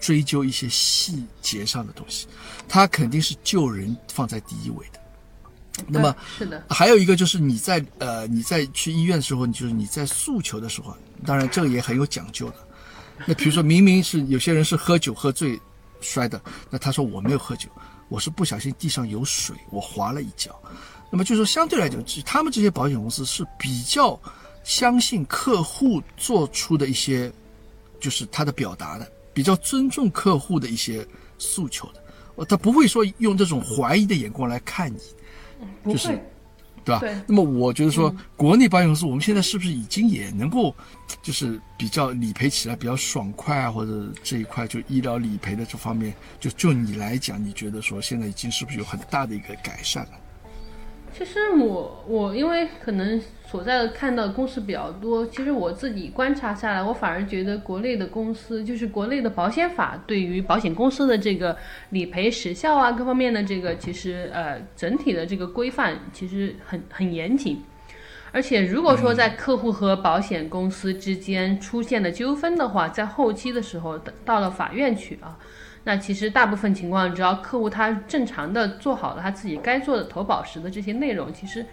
[0.01, 2.27] 追究一些细节上的东西，
[2.69, 5.01] 他肯定是救人放在第一位的。
[5.87, 12.57] 那么是的，还有一个就是你在呃你在去医院的时候，你就是你在诉求的时候，当然这个也很有讲究的。
[13.27, 15.61] 那比如说明明是有些人是喝酒喝醉
[16.01, 16.41] 摔的，
[16.71, 17.69] 那他说我没有喝酒，
[18.09, 20.53] 我是不小心地上有水，我滑了一跤。
[21.11, 24.19] 那么就是说相对来讲，他们这些保险公司是比较
[24.65, 27.33] 相信客户做出的一些，
[28.01, 31.07] 就是他的表达的，比较尊重客户的一些
[31.39, 32.03] 诉求的。
[32.37, 34.99] 呃他不会说用这种怀疑的眼光来看你。
[35.93, 36.19] 就是。
[36.85, 37.01] 对吧？
[37.01, 40.75] 对那么我觉得说，国内保险公司我们现在是不是已经也能够，
[41.23, 50.13] 就是比较理赔起来比较爽快啊，或者这一块就医疗理赔的这方面，就就你来讲，你觉得说现在已经是不是有很大的一个改善了？
[51.19, 61.57] 其实我我因为可能所在的看到的公司比较多，其实我自己观察下来，我反而觉得国内的公司，就是国内的保险法对于保险公司的这个
[61.91, 67.61] 理赔时效啊各方面的这个，其实呃整体的这个规范其实很很严谨。
[68.31, 75.37] 而且，如果说在客户和保险公司之间出现了纠纷的话，在后期的时候到了法院去啊，
[75.85, 81.65] 那其实大部分情况，只要客户他正常的做好了他自己该做的投保时的这些内容，其实，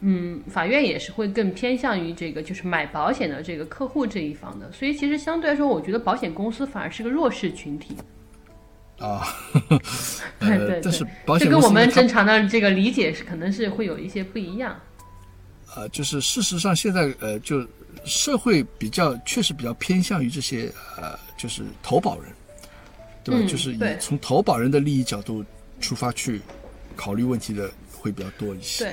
[0.00, 4.70] 嗯，法院也是会更偏向于这个就是买保险的这个客户这一方的。
[4.70, 7.96] 所以其实相对来说，我觉得保险公司反而是个弱势群体。
[8.98, 9.26] 啊，
[10.38, 14.78] 对呃对，但是对保险这跟我们正常的这个理解是可能是会有一些不一样。
[15.74, 17.66] 呃，就是事实上现在呃，就
[18.04, 22.30] 社会比较确实比较偏向于这些呃，就是投保人，
[23.24, 23.40] 对吧？
[23.42, 25.44] 嗯就是以从投保人的利益角度
[25.80, 26.40] 出发去
[26.96, 28.84] 考虑问题的会比较多一些。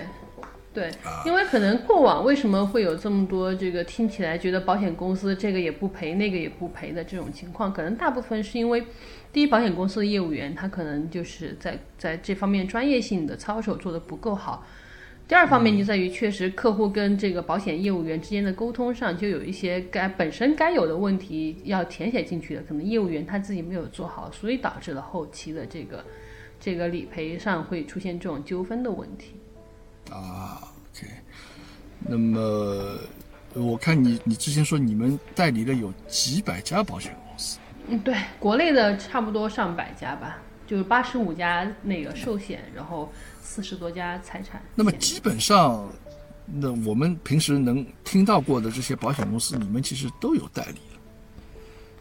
[0.72, 0.92] 对，对，
[1.26, 8.84] 因为可能过往为什么会有这么多这个听起来觉得保险公司这个也不赔那个也不赔的这种情况，可能大部分是因为
[9.34, 14.66] 第一，保险公司的业务员他可能就是在在这方面专业性的操守做得不够好。
[15.30, 26.04] 第二方面就在于，确实客户跟这个保险业务员之间的沟通上，就有一些该本身该有的问题要填写进去的，可能业务员他自己没有做好，所以导致了后期的这个
[26.60, 29.36] 这个理赔上会出现这种纠纷的问题。
[30.10, 30.64] 啊
[30.96, 31.08] ，OK，
[32.00, 32.98] 那么
[33.54, 44.62] 我看你你之前说你们代理了有几百家保险公司，嗯，对，国内的差不多上百家吧，就是八十五家那个寿险，然后四十多家财产。
[44.76, 45.90] 那么基本上，
[46.46, 51.00] 那我们平时能听到过的这些保险公司，你们其实都有代理了。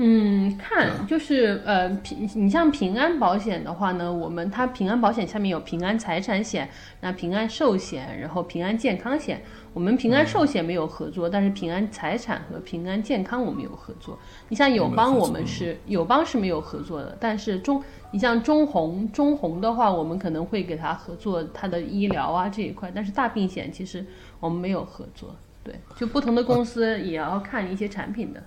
[0.01, 6.69] 嗯，看就是呃平，你像平安保险的话呢，我们它平安保险下面有平安财产险，
[7.01, 9.43] 那平安寿险，然后平安健康险。
[9.79, 14.19] 我们平安寿险没有合作，但是平安财产和平安健康我们有合作。
[14.49, 24.05] 你像友邦，我们是友邦是没有合作的，但是中你像中红中红的话，我们可能会给他合作他的医疗啊这一块，但是大病险其实
[24.41, 25.33] 我们没有合作。
[25.63, 28.43] 对，就不同的公司也要看一些产品的。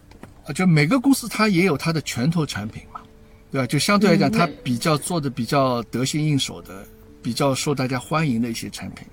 [0.45, 2.99] 啊，就每个公司它也有它的拳头产品嘛，
[3.49, 3.65] 对吧？
[3.65, 6.85] 就相对来讲，嗯它比较做的比较得心应手的，
[7.23, 9.07] 比较受大家欢迎的一些产品，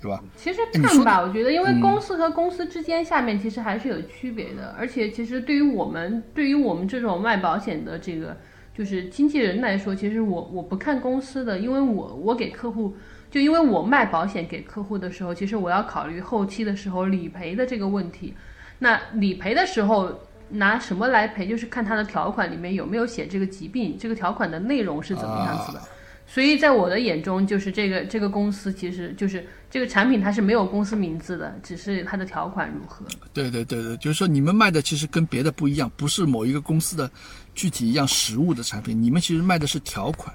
[0.00, 0.22] 对吧？
[0.36, 8.36] 其实看吧，我觉得因为公司和公司之间下面其实还是有区别的，而且其实对于我们对于我们这种卖保险的这个
[8.76, 12.96] 就是经纪人来说，其实我我不看公司的，因为我我给客户
[13.30, 18.34] 就因为我卖保险给客户的时候，其实我要考虑后期的时候理赔的这个问题。
[18.78, 20.12] 那理赔的时候
[20.50, 25.82] 拿什么来赔，就是看它的条款里面有没有写这个疾病，这个条款的内容是怎么样子的。
[26.30, 33.02] 所以在我的眼中，就是这个这个公司其实就是这个产品它是没有公司名字的，只是它的条款如何。
[33.32, 37.10] 对对对对，就是说你们卖的其实跟别的不一样，不是某一个公司的
[37.54, 40.30] 具体一样实物的产品，你们其实卖的是条款，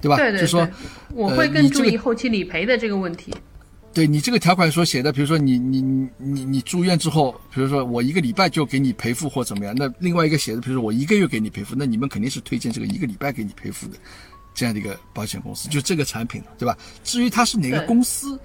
[0.00, 0.16] 对吧？
[0.16, 0.66] 对对对，就说
[1.12, 3.34] 我会更注意后期理赔的这个问题。
[3.92, 13.94] 对你这个条款所写的，比如说你你你你你住院之后，比如说我一个礼拜就给你赔付或怎么样，那另外一个写的，比如说我一个月给你赔付，那你们肯定是推荐这个一个礼拜给你赔付的
[14.60, 16.76] 这样的一个保险公司，就这个产品，对吧？
[17.02, 18.38] 至于它是哪个公司，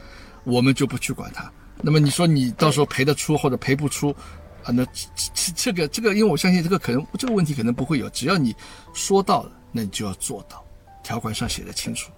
[0.46, 1.52] 我们就不去管它。
[1.82, 4.16] 那么你说你到时候赔得出或者赔不出，
[4.64, 8.56] 啊，那这这这个这个，因为我相信这个可能这个问题可能不会有，只要你
[8.94, 10.66] 说到了，那你就要做到，
[11.04, 12.10] 条款上写的清楚，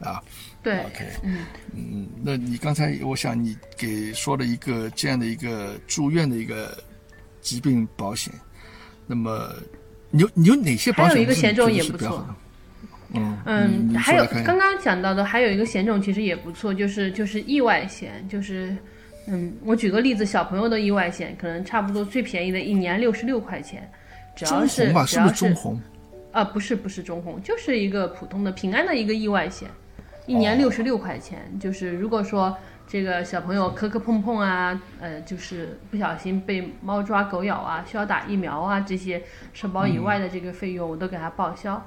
[0.00, 0.22] 啊。
[0.62, 6.76] 对 OK，嗯嗯，那你刚才我想你给说了一个这样的一个住院的一个
[7.40, 8.30] 疾病保险，
[9.06, 9.50] 那么
[10.10, 12.22] 你有你有哪些保险还有一个险种也不错？
[13.44, 18.76] 嗯还有刚刚讲到的还有一个险种其实也不错，就是就是意外险，就是
[19.26, 23.88] 嗯，我举个例子，小朋友的意外险可能差不多最便宜的一年六十六块钱，
[24.36, 25.80] 只要中是红吧，是不只要是中红？
[26.32, 29.68] 啊，不是不是中红，就是一个普通的平安的一个意外险，
[30.26, 31.40] 一年哦六十六块钱。
[31.58, 39.20] 就是如果说这个小朋友磕磕碰碰啊，呃，就是不小心被猫抓狗咬啊，需要打疫苗啊，这些
[39.52, 41.84] 社保以外的这个费用，我都给他报销。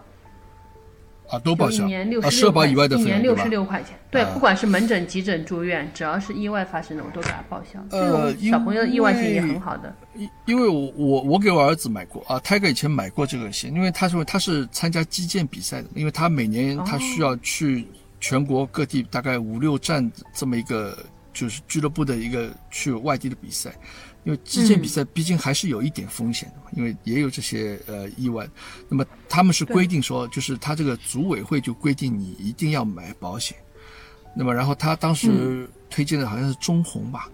[1.34, 3.50] 啊，都报销一年六啊，十六块，社保以外的费用一年六十？
[3.50, 3.98] 六块钱。
[4.12, 7.84] 对啊，不管是门诊、急诊、住院，只要是意外发生的，我都给他报销。
[7.90, 9.96] 这呃小朋友的意外险也很好的。
[10.16, 17.88] 因因为我我我给我儿子买过啊，Tiger 以前买过这个险，因为他说他是参加击剑比赛的，因为他每年他需要去
[18.20, 20.96] 全国各地大概五六站这么一个
[21.34, 23.74] 就是俱乐部的一个去外地的比赛，
[24.24, 28.48] 因为击剑比赛毕竟还是有一点风险的嘛，因为也有这些呃意外，
[28.88, 33.58] 那么他们是规定说，就是他这个组委会就规定你一定要买保险，
[34.36, 37.30] 那么然后他当时推荐的好像是中红吧。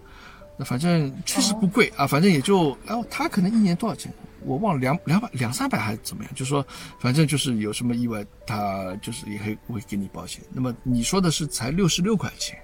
[0.58, 6.66] 那反正确实不贵啊，反正也就，然后他可能一年多少钱，我忘了两两百两三百还是怎么样，就说
[7.00, 10.42] 反正就是有什么意外，他就是也会会给你保险。
[10.52, 12.60] 那么你说的是才六十六块钱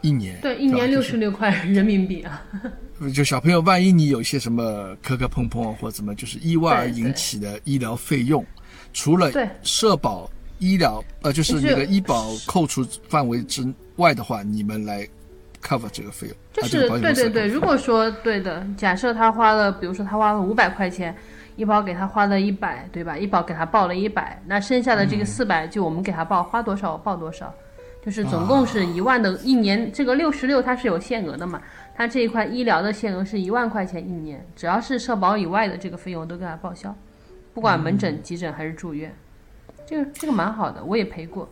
[0.00, 2.42] 一年，对，一年六十六块人民币啊。
[3.14, 8.44] 就小朋友，万一你有一些什么磕磕碰碰啊或者怎么，就是意外而引起的医疗费用，
[8.94, 15.06] 除了对社保医疗呃，就是就是那个医保扣除范围之外的话，你们来
[15.62, 21.14] cover 这个费用，就是啊这个对对对，如果说对的，假设他花了，比如说他花了五百块钱，
[21.56, 23.18] 医保给他花了一百，对吧？
[23.18, 27.54] 医保给他报了一百，那剩下的这个嗯四百就我们给他报，花多少报多少，
[28.06, 31.60] 就是总共是一万的，一年这个六十六它是有限额的嘛，
[31.96, 36.96] 它这一块医疗的限额是一万块钱一年，只要是社保以外的这个费用都给他报销，
[37.52, 39.12] 不管门嗯诊、急诊还是住院，
[39.84, 41.48] 这个这个蛮好的，我也赔过，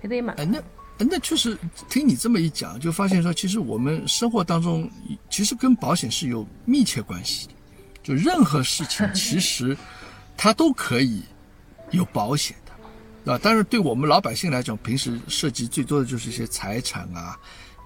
[0.00, 0.62] 赔的也蛮哎，那
[0.98, 4.88] 那确实听你这么一讲，就发现说，其实我们生活当中
[5.28, 7.52] 其实跟保险是有密切关系的。
[8.02, 9.76] 就任何事情， 其实
[10.36, 11.22] 它都可以
[11.90, 12.65] 有保险的，
[13.26, 13.40] 对吧？
[13.42, 17.36] 但是对我们老百姓来讲，平时涉及最多的就是一些财产啊、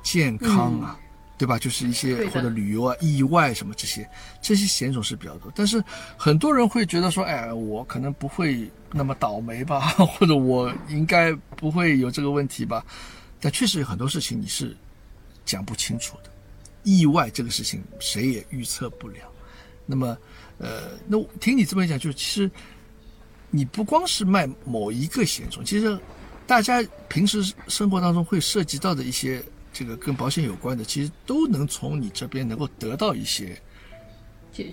[0.05, 0.97] 健康啊。
[1.41, 1.59] 对吧？
[1.59, 4.07] 就是一些或者旅游啊、意外什么这些，
[4.43, 5.51] 这些险种是比较多。
[5.55, 5.83] 但是
[6.15, 12.85] 很多人会觉得说，哎，我可能不会那么倒霉吧， 或者我应该不会有这个问题吧。
[13.41, 14.77] 但确实有很多事情你是
[15.47, 16.31] 讲不清楚的，
[16.83, 19.21] 意外这个事情谁也预测不了。
[19.87, 20.15] 那么，
[20.59, 22.51] 呃，那我听你这么一讲，就其实
[23.51, 25.99] 你不光是卖某一个险种，其实
[26.47, 33.61] 大家平时生活当中会涉及到的一些这个跟保险有关的，其实都能从你这边能够得到一些。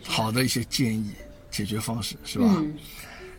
[0.03, 1.13] 好的一些建议、
[1.49, 2.45] 解决方式，是吧？
[2.57, 2.75] 嗯，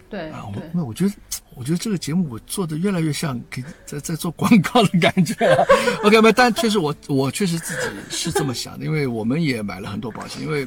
[0.08, 0.62] 对啊，我。
[0.72, 1.14] 那我觉得，
[1.54, 5.66] 我觉得这个节目我做的越来越像给在在做广告的感觉了。
[6.04, 10.66] OK，没，但确实我我确实自己是这么想的，因为我们也买了很多保险，因为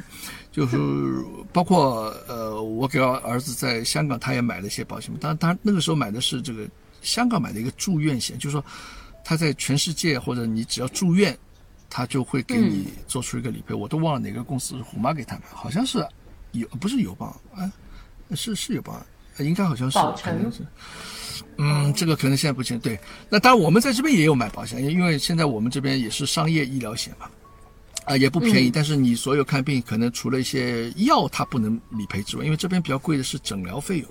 [0.51, 0.77] 就是
[1.53, 6.67] 包括呃，我给儿子在香港他也买了一些保险，当然他那个时候买的是这个
[7.01, 8.63] 香港买的一个住院险，就是说
[9.23, 11.37] 他在全世界或者你只要住院，
[11.89, 13.73] 他就会给你做出一个理赔。
[13.73, 16.05] 我都忘了哪个公司是虎妈给他买，好像是
[16.51, 17.71] 有不是友邦啊，
[18.35, 18.95] 是是友邦。
[19.37, 20.59] 呃应该好像是，可能是，
[21.57, 22.77] 嗯，这个可能现在不行。
[22.77, 22.99] 对，
[23.29, 27.29] 那当然我们在这边也有买保险，因为现在我们这边也是商业医疗险嘛，
[28.05, 28.69] 啊、也不便宜。
[28.69, 34.09] 嗯但是你所有看病，可能除了一些药它不能理赔之外，因为这边比较贵的是诊疗费用。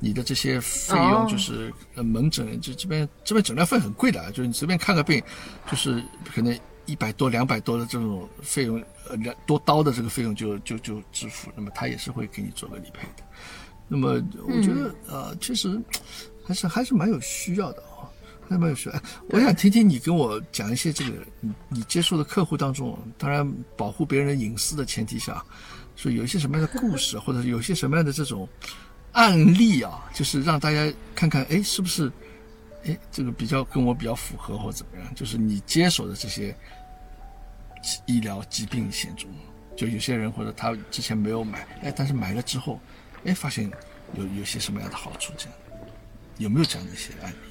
[0.00, 5.22] 你的这些费用，就是呃门诊就这边这边诊疗费很贵的啊，就是你随便看个病，
[5.70, 6.02] 就是
[6.34, 13.22] 可能一百多、两百多的这种费用，呃两多刀的这个费用就就就支付，那么他也是会给你做个理赔的。
[13.88, 15.78] 那么我觉得呃，确实
[16.46, 18.07] 还是还是蛮有需要的啊。
[18.07, 18.07] 还
[18.56, 18.94] 蛮有需要。
[18.94, 23.46] 哎我想听听你跟我讲一些这个你你接触的客户当中，当然
[23.76, 25.44] 保护别人的隐私的前提下，
[25.96, 28.48] 说有一些什么样的故事，或者是有些什么样的这种
[29.12, 32.10] 案例啊，就是让大家看看，哎，是不是，
[32.84, 35.14] 哎，这个比较跟我比较符合，或者怎么样？
[35.14, 36.56] 就是你接手的这些
[38.06, 39.28] 医疗疾病险中，
[39.76, 42.80] 就有些人或者他之前没有买，哎，但是买了之后，
[43.24, 43.70] 哎，发现
[44.14, 45.32] 有有些什么样的好处？
[45.36, 45.54] 这样
[46.38, 47.47] 有没有这样的一些案例？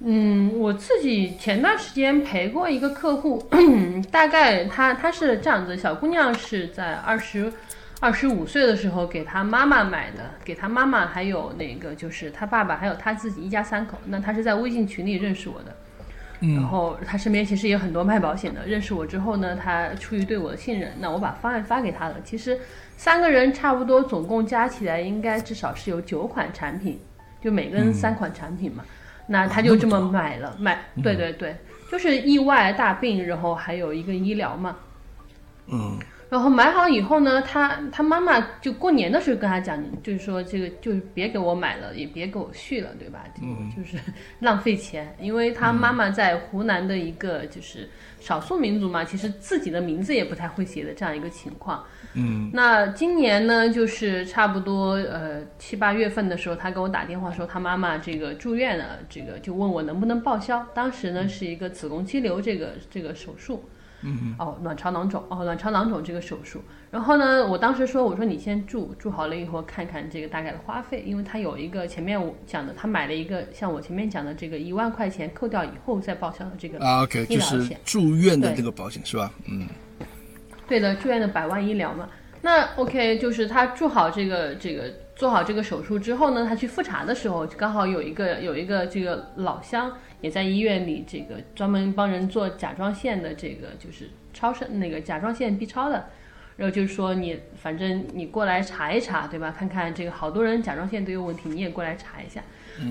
[0.00, 3.42] 嗯，我自己前段时间陪过一个客户，
[4.12, 7.50] 大概她她是这样子，小姑娘是在二十
[7.98, 13.96] 二十五岁的时候给她妈妈买的，给她妈妈还有那个就是她爸爸还有她自己一家三口。
[14.06, 15.74] 那她是在微信群里认识我的，
[16.40, 18.66] 然后她身边其实也有很多卖保险的。
[18.66, 22.16] 认识我之后呢，她出于对我的信任，那我把方案发给她了。
[22.22, 22.58] 其实
[22.98, 27.00] 三个人差不多总共加起来应该至少是有九款产品，
[27.42, 28.84] 就每个人三款产品嘛。
[29.26, 31.56] 那他就这么买了，买，对对对，
[31.90, 34.76] 就是意外大病，然后还有一个医疗嘛。
[35.68, 35.98] 嗯，
[36.30, 43.24] 然后买好以后呢，他他妈妈就过年的时候跟他讲，就是说这个就是别给我买了，也别给我续了，对吧？
[43.42, 43.98] 嗯，就是
[44.40, 47.88] 浪费钱，因为他妈妈在湖南的一个就是
[48.20, 51.84] 少数民族嘛，其实自己的名字也不太会写的这样一个情况。
[52.16, 60.66] 嗯，那今年呢，就是差不多呃七八月份的时候，他给我打电话说他妈妈这个住院了，这个就问我能不能报销。
[60.74, 63.64] 当时呢是一个子宫肌瘤这个这个手术，
[64.02, 66.62] 嗯哦，卵巢囊肿哦，卵巢囊肿这个手术。
[66.90, 77.76] 然后呢，我当时说我说你先住住好了以后看看这个大概的花费，因为他有一个前面我讲的，他买了一个像我前面讲的这个一万块钱扣掉以后再报销的这个啊，OK，就是。
[77.84, 79.30] 住院的对这个保险是吧？
[79.46, 79.66] 嗯
[80.68, 82.08] 对的，住院的百万医疗嘛。
[82.42, 84.84] 那 OK，就是他做好这个这个
[85.16, 96.06] 做好这个手术之后呢，他去复查的时候，刚好有一个有一个这个老乡也在医院里，这个专门帮人做甲状腺的这个就是超声那个甲状腺 B 超的，
[96.56, 99.52] 然后就是说你反正你过来查一查，对吧？
[99.56, 102.42] 看看这个好多人甲状腺都有问题，你也过来查一下。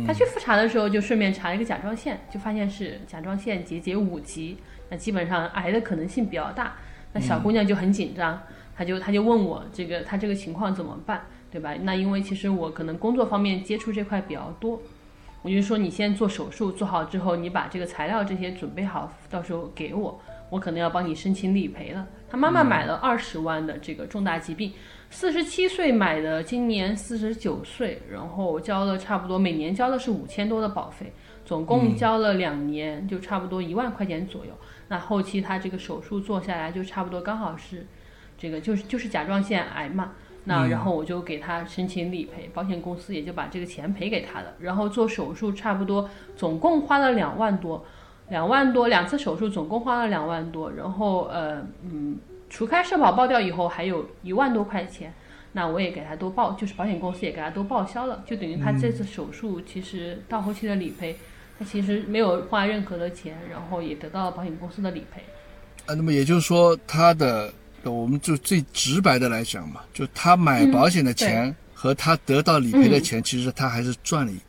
[0.05, 4.57] 他去复查的时候就顺便查了一个甲状腺，就发现是甲状腺结节五级，
[4.89, 6.75] 那基本上癌的可能性比较大。
[7.15, 8.37] 那小姑娘就很紧张，
[8.75, 11.73] 她就她就问我这个她这个情况怎么办，对吧？
[11.83, 14.81] 那因为其实我可能工作方面接触这块比较多，
[15.41, 22.05] 我就说你先做手术，做好之后你把这个材料这些准备好，到时候给我，我可能要帮你申请理赔了。
[22.29, 24.73] 她妈妈买了二十万的这个重大疾病，
[25.09, 31.13] 四十七岁买的，今年四十九岁，然后交了差不多每年交的是五千多的保费，
[31.45, 34.51] 总共交了两年，就差不多一万块钱左右。
[34.87, 37.85] 那后期他这个手术做下来，就差不多刚好是，
[38.37, 40.11] 这个就是就是甲状腺癌嘛。
[40.47, 44.53] 那然后我就给他申请理赔，保险公司也就把这个钱赔给他了。
[44.59, 47.83] 然后做手术差不多总共花了两万多，
[48.29, 50.71] 两万多两次手术总共花了两万多。
[50.71, 55.11] 然后呃嗯，除开社保报掉以后，还有一万多块钱。
[55.53, 61.15] 那我也给他都报，就是保险公司也给他都报销了，就等于他这次手术其实到后期的理赔。
[61.57, 65.23] 他其实没有花任何的钱，然后也得到了保险公司的理赔。
[65.85, 67.53] 啊，那么也就是说，他的
[67.83, 74.45] 我们就最直白的来讲嘛，就他买保险的钱和他得到理赔的钱，其实他还是赚了一点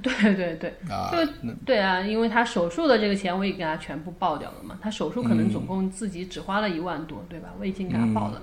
[0.00, 1.10] 对 对对，啊。
[1.10, 7.48] 就对啊，因为他手术的这个钱我也给他全部报掉了嘛，他手术可能总共自己只花了一万多，对吧？
[7.58, 8.40] 我已经给他报了。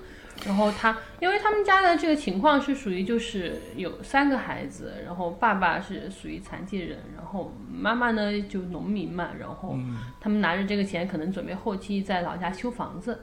[0.47, 9.77] 然后他，因为他们家的这个情况是属于就是有三个孩子，然后爸爸是属于残疾人，然后妈妈呢就农民嘛，然后
[10.21, 13.19] 他们拿着这个钱可能准备后期在老家修房子，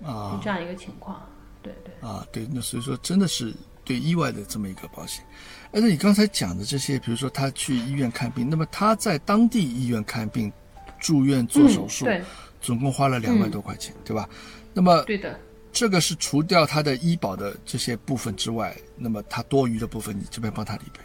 [0.00, 1.20] 就啊这样一个情况。
[1.60, 2.08] 对对。
[2.08, 3.52] 啊，对，那所以说真的是
[3.84, 5.24] 对意外的这么一个保险。
[5.72, 10.52] 哎，那你刚才讲的这些，比如说他去医院看病，那么他在当地医院看病、
[11.00, 12.22] 住院做手术，嗯、对
[12.60, 14.28] 总共花了两万多块钱，对吧？
[14.72, 15.38] 那么对的。
[15.78, 21.04] 这个是除掉他的医保的这些部分之外，那么他多余的部分你这边帮他理赔。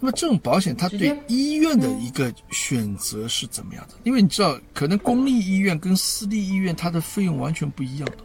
[0.00, 3.94] 那么这种保险，它对医院的一个选择是怎么样的？
[4.02, 8.16] 因为你知道，可能公立医院跟私立医院它的费用完全不一样的。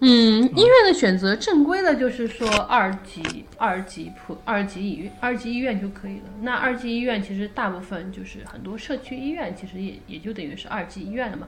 [0.00, 6.30] 嗯，医院的选择正规的就是说二级、二级普、二级医院、二级医院就可以了。
[6.40, 11.46] 那二级医院其实大部分就是很多社区医院，其实也也就等于是二级医院了嘛。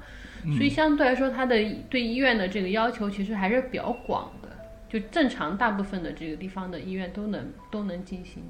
[0.57, 1.57] 所以相对来说，它的
[1.89, 4.49] 对医院的这个要求其实还是比较广的。
[4.89, 8.43] 就正常大部分的这个地方的医院都能都能进行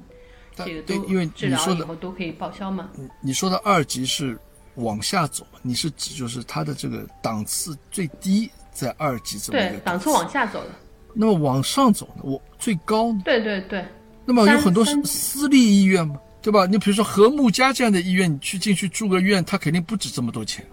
[0.55, 2.89] 这个都对因为治疗以后都可以报销嘛。
[3.21, 4.35] 你说的二级是
[4.75, 10.69] 往下走，你是指就是它的这个档次最低在二级这么一个，对档次往下走的。
[11.13, 12.23] 那么往上走呢？
[12.23, 13.21] 我最高呢？
[13.23, 13.85] 对对对，
[14.25, 16.65] 那么有很多是三私立医院嘛，对吧？
[16.65, 20.65] 你比如说和睦家这样的医院，你去进去住个院，它肯定不止这么多钱。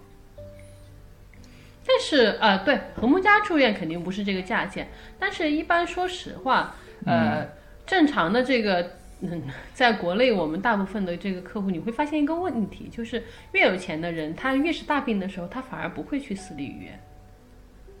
[1.89, 4.87] 但是呃，对和睦家住院肯定不是这个价钱，
[5.17, 6.75] 但是一般说实话，
[7.05, 7.43] 呃，
[7.87, 8.91] 正常的这个。
[9.21, 13.21] 嗯，在国内，我们大部分的这个客户，你会发现一个问题，就是
[13.51, 16.97] 越有钱的人，他越是大病的时候，他反而不会去私立医院。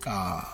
[0.05, 0.47] 啊，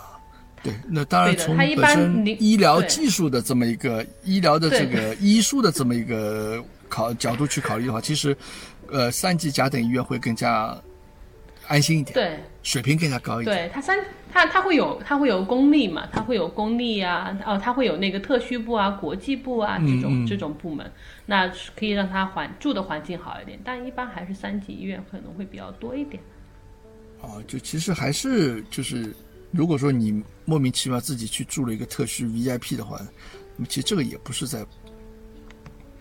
[0.63, 6.59] 对，那当然从本身般医疗技术的这么一个医疗的这个医术的这么一个
[6.89, 8.35] 考角度去考虑的话，其实，
[8.91, 10.75] 呃，三级甲等医院会更加
[11.67, 13.55] 安心一点，对，水平更加高一点。
[13.55, 13.97] 对，它三
[14.33, 20.91] 它它会有它会有公立嘛，它会有公立啊，哦，它会有那个特需部啊、国际部啊这种、嗯这种部门，
[21.27, 26.21] 那是可以让它环住的环境好一点，但一般还是三级医院可能会比较多一点。
[27.21, 29.15] 哦，就其实还是就是，
[29.51, 32.99] 如果说你莫名其妙自己去住了一个特需 VIP 的话，
[33.55, 34.65] 那么其实这个也不是在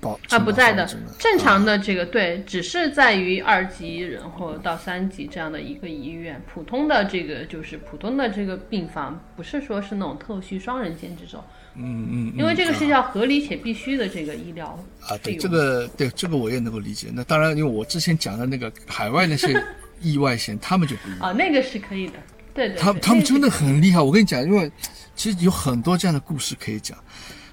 [0.05, 0.87] 保啊，不在的
[1.19, 11.43] 正常的这个对，只是在于二级，然后到三级这样的一个医院，普通的这个就是普通的这个病房，不是说是那种特需双人间这种，
[11.75, 14.79] 嗯嗯，因为这个嗯是要合理且必须的这个医疗
[15.09, 17.09] 啊，对这个，对这个我也能够理解。
[17.15, 19.59] 那当然，因为我之前讲的那个海外那些
[20.03, 22.15] 意外险，他们就不一样，啊，那个是可以的，
[22.53, 24.01] 对对，他对那个是他们真的很厉害。
[24.03, 24.71] 我跟你讲，因为
[25.17, 26.99] 其实有很多这样的故事可以讲。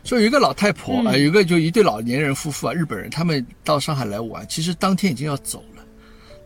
[0.04, 5.84] 说有一个老太婆啊、呃有一个就一对老年人夫妇啊，日本人，他们到上海来玩，其实当天已经要走了。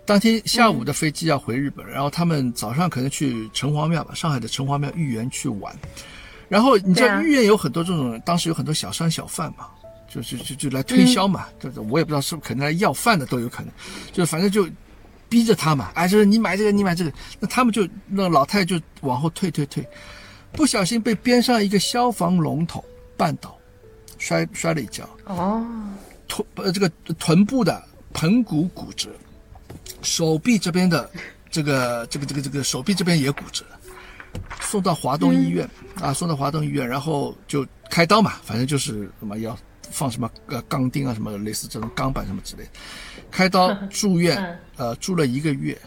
[0.06, 5.76] 当天下午的飞机要回日本，然后他们早上可能去城隍庙吧，上海的城隍庙豫园去玩。
[6.48, 9.66] 然后你知道豫园有很多这种，当时有很多小商小贩嘛，
[10.08, 13.72] 就就就就来推销嘛，就是我也不知道是不是可能来要饭的都有可能，
[14.12, 14.70] 就反正就
[15.28, 19.84] 逼着他嘛，哎，就是你买这个，你买这个，那他们就那老太太就往后退退退，
[20.52, 22.86] 不小心被边上一个消防龙头
[23.18, 23.58] 绊倒，
[24.18, 25.66] 摔摔了一跤，哦，
[26.28, 29.10] 臀呃这个臀部的盆骨骨折，
[30.02, 31.10] 手臂这边的
[31.52, 33.66] 这个这个这个这个手臂这边也骨折，
[34.62, 35.70] 送到华东医院、
[36.02, 39.58] 啊，送到华东医院，然后就开刀嘛，反正就是什么要
[39.92, 42.70] 放什么呃钢钉啊什么类似这种钢板什么之类的，
[43.32, 44.60] 开刀 住院嗯，
[44.90, 45.78] 呃住了一个月。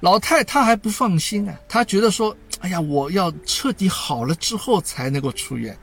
[0.00, 5.76] 老太她还不放心啊，她觉得说，哎呀，我要彻底好了之后才能够出院。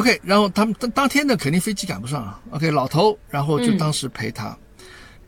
[0.00, 2.40] OK，然后他们当当天呢，肯定飞机赶不上啊。
[2.52, 4.56] OK，老头，然后就当时陪他，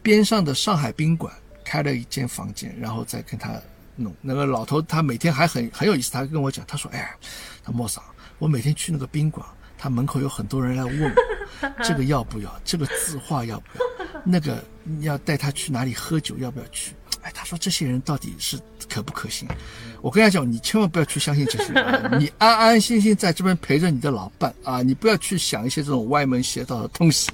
[0.02, 3.50] 边上的上海宾馆开了一间房间，然后再跟他
[3.96, 4.14] 弄。
[4.22, 7.14] 那个老头他每天还很很有意思，他跟我讲，他说：“哎，
[7.62, 8.02] 他莫桑，
[8.38, 9.46] 我每天去那个宾馆，
[9.76, 13.84] 他门口有很多人来问我 这个要不要，这个字画要不要，
[14.24, 14.64] 那个
[15.02, 16.94] 要带他去哪里喝酒要不要去？
[17.20, 18.58] 哎，他说这些人到底是
[18.88, 19.46] 可不可信？
[20.02, 27.30] 我跟他讲，你千万不要去相信这些人，啊 你安安心心在这边陪着你的老伴啊，你不要去想一些这种歪门邪道的东西。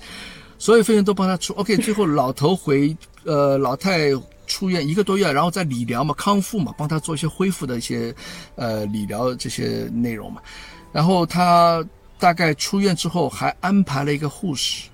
[0.59, 1.55] 所有费用都帮他出。
[1.55, 2.95] OK，最后老头回
[3.25, 4.11] 呃老太
[4.47, 8.15] 出院一个多月，然后在理疗嘛、康复嘛，帮他做一些恢复的一些
[8.57, 10.43] 呃理疗这些内容嘛。
[10.93, 11.85] 然后他
[12.19, 14.89] 大概出院之后还安排了一个护士，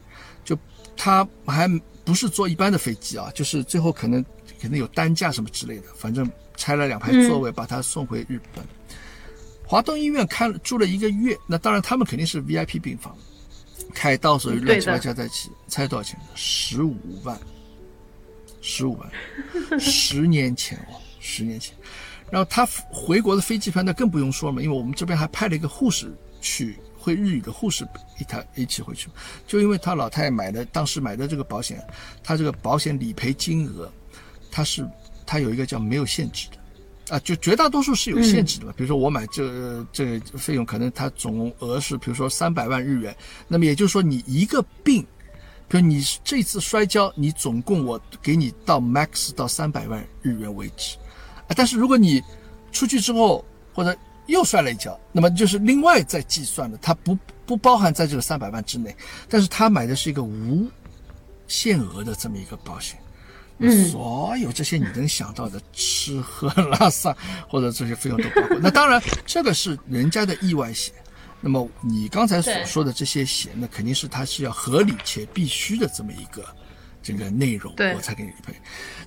[0.44, 0.56] 就
[0.96, 1.66] 他还
[2.04, 4.22] 不是坐一般的飞机啊，就是最后可能
[4.60, 8.64] 可能有担架什么之类的，反正拆了两排座位把他送回日本。
[9.66, 13.16] 华东医院看住了一个月，那当然他们肯定是 VIP 病房，
[13.94, 16.20] 开刀所有乱七八糟在一起，猜多少钱？
[16.34, 17.38] 十五万，
[18.60, 21.74] 十五万，十年前哦，十年前。
[22.30, 27.86] 然后他回国的飞机票那更不用说嘛，因为我们这边还派了一个护士去，会日语的护士
[28.18, 29.08] 一他一起回去，
[29.46, 31.82] 就因为他老太太买的当时买的这个保险，
[32.22, 33.90] 他这个保险理赔金额，
[34.50, 34.86] 它是
[35.26, 37.14] 它有一个叫没有限制的。
[37.14, 38.72] 啊，就绝大多数是有限制的嘛。
[38.74, 43.14] 比如说我买这这费用，可能它总额是比如说三百万日元，
[43.46, 45.02] 那么也就是说你一个病，
[45.68, 50.96] 比如你这次摔跤，你总共我给你到 max 到三百万日元为止。
[51.46, 52.22] 啊，但是如果你
[52.72, 53.44] 出去之后
[53.74, 53.94] 或者
[54.26, 58.96] 又摔了一跤，那么就是另外再计算的，它不不包含在这个三百万之内。
[59.28, 60.66] 但是他买的是一个无
[61.48, 62.98] 限额的这么一个保险。
[63.58, 67.16] 嗯，所有这些你能想到的吃喝拉撒
[67.48, 68.58] 或者这些费用都包括。
[68.60, 70.92] 那当然，这个是人家的意外险。
[71.40, 76.42] 那么你刚才所说的这些险，那肯定是它是要合理且必须的这么一个
[77.02, 78.54] 这个内容，我才给你理赔。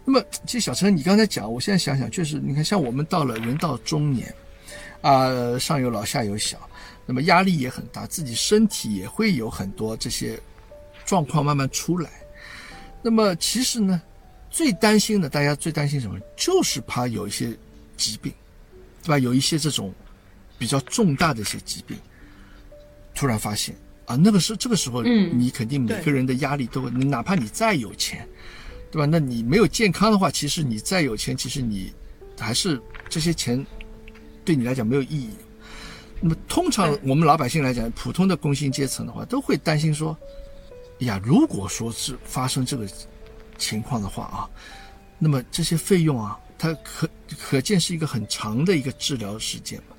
[0.05, 4.33] 那么，其实小陈，你刚才讲，我现在想想，确实，你看，像我们到了人到中年，
[5.01, 6.57] 啊、上有老下有小，
[7.07, 10.39] 那么压力也很大，自己身体也会有很多这些
[11.05, 12.09] 状况慢慢出来。
[13.01, 13.99] 那么其实呢，
[14.49, 16.19] 最担心的，大家最担心什么？
[16.35, 17.55] 就是怕有一些
[17.95, 18.33] 疾病，
[19.03, 19.19] 对吧？
[19.19, 19.93] 有一些这种
[20.57, 21.97] 比较重大的一些疾病，
[23.13, 23.75] 突然发现
[24.05, 28.27] 啊，那个时这个时候，嗯你肯定每个人的压力都会，你哪怕你再有钱，
[28.91, 29.05] 对吧？
[29.05, 31.91] 那你没有健康的话，其实你再有钱，其实你
[32.39, 33.63] 还是这些钱
[34.45, 35.31] 对你来讲没有意义。
[36.19, 40.17] 那么通常我们老百姓来讲，普通的工薪阶层的话，都会担心说，
[40.99, 42.87] 呀，如果说是发生这个
[43.57, 44.49] 情况的话啊，
[45.19, 49.95] 那么这些费用啊，它可可见是一个很长的一个治疗时间嘛，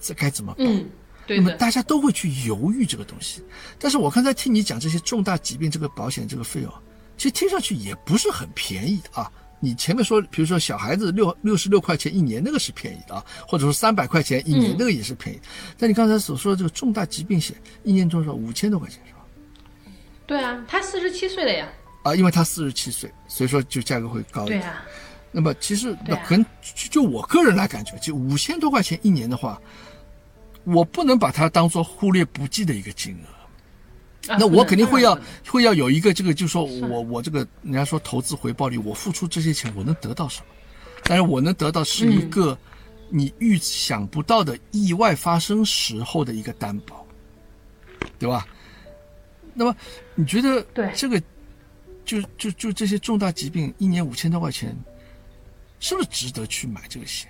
[0.00, 0.66] 这该怎么办？
[0.66, 0.88] 嗯，
[1.26, 3.42] 对那么，大家都会去犹豫这个东西。
[3.78, 6.80] 但是我刚才听你讲这些重大疾病这个保险这个费用啊，
[7.16, 9.30] 其实听上去也不是很便宜的啊。
[9.64, 15.40] 你前面说，比如说小孩子六六十六块钱一年，那个是便宜的啊，或者说三百块钱一年，嗯那个也是便宜。
[15.78, 18.32] 但你刚才所说的这个重大疾病险，一年多少？
[18.34, 19.20] 五千多块钱是吧？
[20.26, 21.68] 对啊，他四十七岁了呀，
[22.02, 24.60] 啊，因为他四十七岁，所以说就价格会高一点。
[24.60, 24.82] 对啊，
[25.30, 29.60] 那么其实那可能就就我个人来感觉，就五千多块钱一年的话，
[30.64, 34.36] 我不能把它当做忽略不计的一个金额。
[34.38, 40.46] 那我肯定会要会要有一个这个，就是说我我这个人家说投资回报率，我付出这些钱我能得到什么？
[41.04, 42.56] 但是我能得到是嗯一个
[43.10, 47.04] 你预想不到的意外发生时候的一个担保，
[48.18, 48.46] 对吧？
[49.54, 49.74] 那么
[50.14, 51.20] 你觉得对这个
[52.04, 54.74] 就就就这些重大疾病一年五千多块钱，
[55.80, 57.28] 是不是值得去买这个险？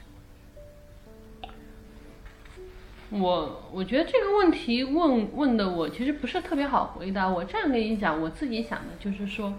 [3.11, 7.29] 我我觉得这个问题问问的我其实不是特别好回答。
[7.29, 9.53] 我这样跟你讲，我自己想的就是说，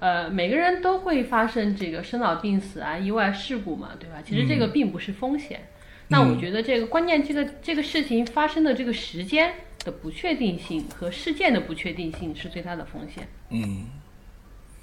[0.00, 4.22] 呃，每个人都会发生这个生老病死啊、意外事故嘛，对吧？
[4.22, 5.66] 其实这个并不是风险。
[6.08, 9.54] 那我觉得这个关键，这个这个事情发生的这个时间
[9.84, 13.86] 的不确定性和事件的不确定性是最大的风险，嗯，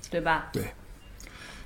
[0.10, 0.50] 对吧？
[0.54, 0.64] 对，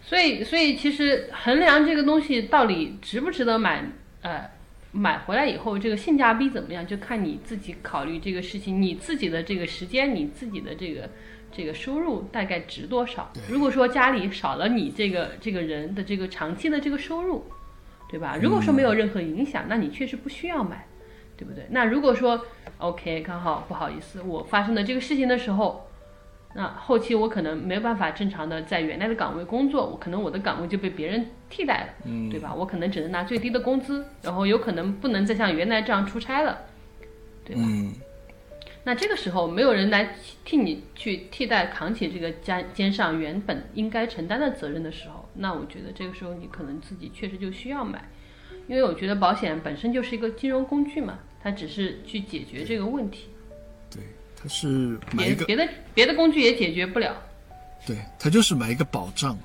[0.04, 3.86] 所以，所以其实衡量这个东西到底值不值得买，
[4.22, 4.50] 呃，
[4.92, 11.10] 买回来以后这个性价比怎么样，就看你自己考虑这个事情，你自己的这个时间，你自己的这个
[11.52, 13.32] 这个收入大概值多少。
[13.48, 17.46] 如果说家里少了你这个这个人的这个长期的这个收入，
[18.10, 18.38] 对吧？
[18.42, 20.88] 如果说没有任何影响，那你确实不需要买，
[21.38, 21.66] 对不对？
[21.70, 22.44] 那如果说
[22.80, 25.88] OK，刚好不好意思，我发生了这个事情的时候。
[26.54, 32.54] 那后期我可能没有办法正常的在原来的岗位工作，我可能我的岗位就被别人替代了，嗯对吧？
[32.54, 36.66] 我可能只能拿最低的工资，然后有可能不能再像原来这样出差了，
[37.46, 37.62] 对吧？
[37.66, 37.94] 嗯，
[38.84, 48.10] 那这个时候没有人来替你去替代扛起这个肩肩上原本应该承担的责任的时候，那我觉得这个时候你可能自己确实就需要买，
[48.68, 53.31] 因为我觉得保险本身就是一个金融工具嘛，它只是去解决这个问题，对，
[54.42, 57.16] 它是买一个别别的别的工具也解决不了。
[57.86, 59.44] 对，他就是买一个保障嘛，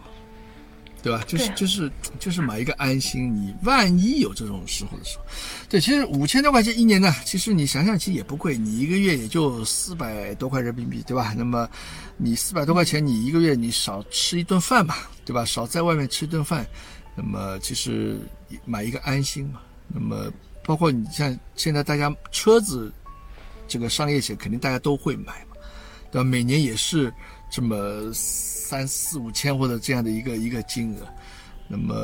[1.03, 1.23] 对吧？
[1.27, 5.25] 就是啊就是就是买一个安心，你万一有这种时候的时候，
[5.69, 11.35] 对，其实五千多块钱一年呢，其实你想想，其实也不贵，你一个月也就四百多块人民币，对吧？
[11.37, 11.69] 那么
[12.19, 15.45] 你四百多块钱，你一个月你少吃一顿饭吧，对吧？
[15.45, 16.67] 少在外面吃一顿饭，
[17.15, 18.19] 那么其实
[18.65, 19.61] 买一个安心嘛。
[19.89, 20.31] 那么
[20.65, 22.93] 包括你像现在大家车子
[23.67, 25.57] 这个商业险，肯定大家都会买嘛，
[26.11, 26.25] 对吧？
[26.25, 27.13] 每年也是
[27.51, 31.07] 这么三四五千或者这样的一个一个金额。
[31.69, 31.95] 那么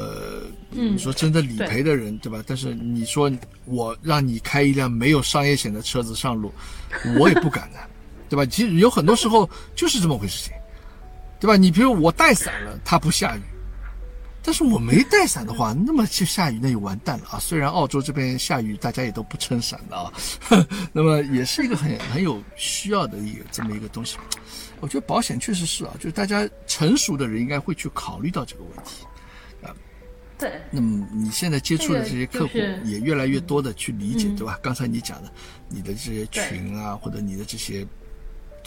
[0.73, 2.43] 嗯你说真的理赔的人，对吧？
[2.45, 3.31] 但是你说
[3.65, 6.53] 我让你开一辆没有商业险的车子上路，
[7.19, 7.79] 我也不敢的，
[8.29, 8.45] 对吧？
[8.45, 10.53] 其实有很多时候就是这么回事情，
[11.39, 11.57] 对吧？
[11.57, 13.41] 你比如我带伞了，它不下雨，
[14.45, 17.39] 但是我没带伞的话，那么就下雨，那就完蛋了啊！
[17.39, 20.13] 虽然澳洲这边下雨，大家也都不撑伞的啊，
[20.93, 24.17] 那么也是一个很很有需要的一个这么一个东西。
[24.81, 29.05] 我觉得保险确实是啊，就是大家成熟的人应该会去考虑到这个问题
[29.63, 29.71] 啊。
[30.37, 34.59] 对，那么你现在接触的这些客户也越来越多的去理解，嗯对吧？
[34.61, 35.33] 刚才你讲的，
[35.69, 37.87] 你的这些群啊，或者你的这些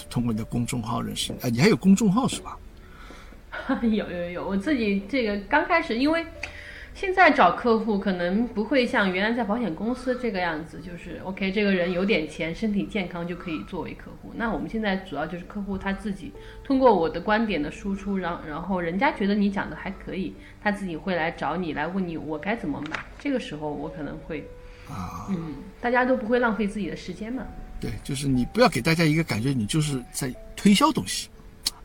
[0.09, 2.57] 通过你的公众号认识，啊，你还有公众号是吧？
[3.81, 6.25] 有有有，我自己这个刚开始，因为
[6.93, 14.31] 现在找客户可能不会像原来在保险公司这个样子，就是 OK，这个人有点钱，身体健康就可以作为客户。
[14.35, 16.31] 那我们现在主要就是客户他自己
[16.63, 23.03] 通过我的观点的输出，然然后人家觉得你讲的还可以，他自己会来找你来问你我该怎么买。
[23.19, 24.47] 这个时候我可能会，
[24.87, 27.43] 啊，嗯，大家都不会浪费自己的时间嘛。
[27.77, 31.27] 对，就是你不要给大家一个感觉，你就是在推销东西，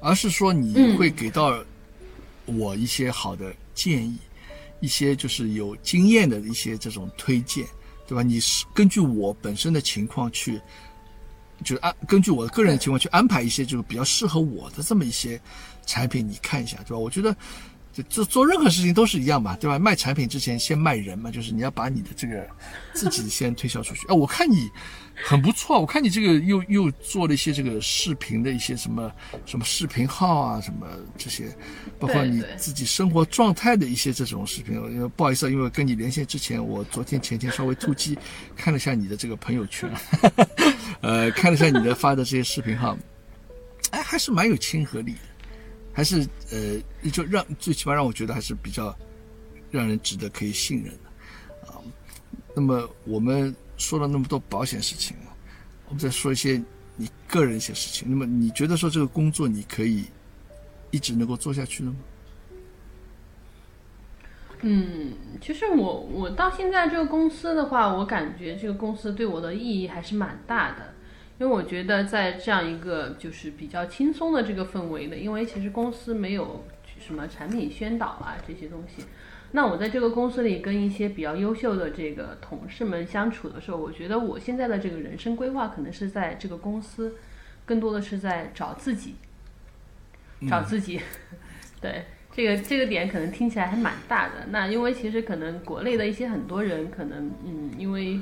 [0.01, 1.63] 而是说你嗯会给到
[2.47, 4.17] 我一些好的建议，
[4.81, 7.67] 一些就是有经验的一些这种推荐，
[8.07, 8.23] 对吧？
[8.23, 10.61] 你是根据我本身的情况去，
[11.63, 15.41] 就是按根据我的个人的情况去安排一些就是比较适合我的这么一些
[15.87, 16.99] 产品，你看一下，对吧？
[16.99, 17.37] 我觉得。
[17.93, 19.77] 就做做任何事情都是一样嘛，对吧？
[19.77, 22.49] 卖产品之前先卖人嘛，就是你要把你的这个
[22.95, 24.07] 自己先推销出去。
[24.07, 24.71] 哎，我看你
[25.25, 29.13] 很不错，我看你这个又又做了一些这个视频的一些什么
[29.47, 31.49] 什么视频号啊，什么这些，
[31.99, 34.75] 包括你自己生活状态的一些这种视频。
[34.75, 38.19] 因为不好意思，因为跟你连线之前，我昨天前天稍微突击
[38.57, 39.91] 看了一下你的这个朋友圈，
[41.03, 42.97] 呃，看了一下你的发的这些视频号，
[43.91, 45.19] 哎，还是蛮有亲和力的。
[45.93, 48.97] 还是呃，就让最起码让我觉得还是比较
[49.73, 51.83] 让人值得可以信任的啊。
[52.55, 55.17] 那么我们说了那么多保险事情，
[55.89, 56.63] 我们再说一些
[56.97, 58.09] 你个人一些事情。
[58.11, 60.05] 那么你觉得说这个工作你可以
[60.91, 61.97] 一直能够做下去的吗？
[64.61, 70.95] 嗯，其实我我到现在这个公司的话，我感觉这个公司对我的意义还是蛮大的。
[71.39, 76.63] 因为我觉得在这样一个就是比较轻松的这个氛围的，因为其实公司没有
[76.99, 79.03] 什么产品宣导啊这些东西，
[79.53, 87.15] 那我在这个公司里跟一些比较优秀的这个同事们相处的时候，我觉得我现在的这个人生规划可能是在这个公司，
[87.65, 89.15] 更多的是在找自己，
[90.49, 91.01] 找自己，
[91.81, 94.47] 对这个这个点可能听起来还蛮大的。
[94.51, 98.21] 那因为其实可能国内的一些很多人可能嗯因为。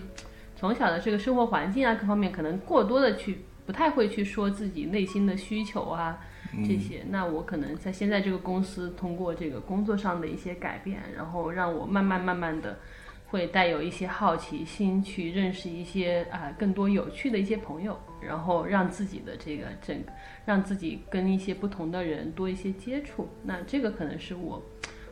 [0.61, 6.19] 从小的这个生活环境啊，各方面可能过多的去不太会去说自己内心的需求啊
[6.67, 7.05] 这些。
[7.09, 12.79] 那我可能在现在这个公司，通过这个工作上的一些改变，然后让我慢慢慢慢的
[13.27, 20.03] 会带有一些好奇心，去认识一些啊更多有趣的一些朋友，然后让自己的这个整，
[20.47, 23.29] 让自己跟一些不同的人多一些接触。
[23.43, 24.63] 那这个可能是我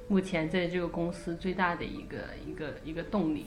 [0.09, 3.45] 目前在这个公司最大的一个一个一个动力。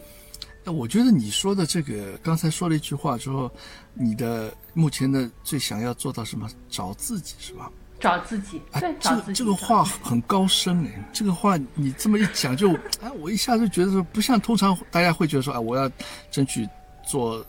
[0.62, 3.50] 那我觉得你说的这个，刚才说了一句话，说
[3.94, 6.48] 你的目前的最想要做到什么？
[6.68, 7.72] 找自己是吧？
[8.00, 15.90] 找自己，对，这个这个话很高深哎，这个话你这么一讲，就哎，我一下就觉得说，不像通常大家会觉得说，哎，我要
[16.32, 16.68] 争取
[17.06, 17.46] 做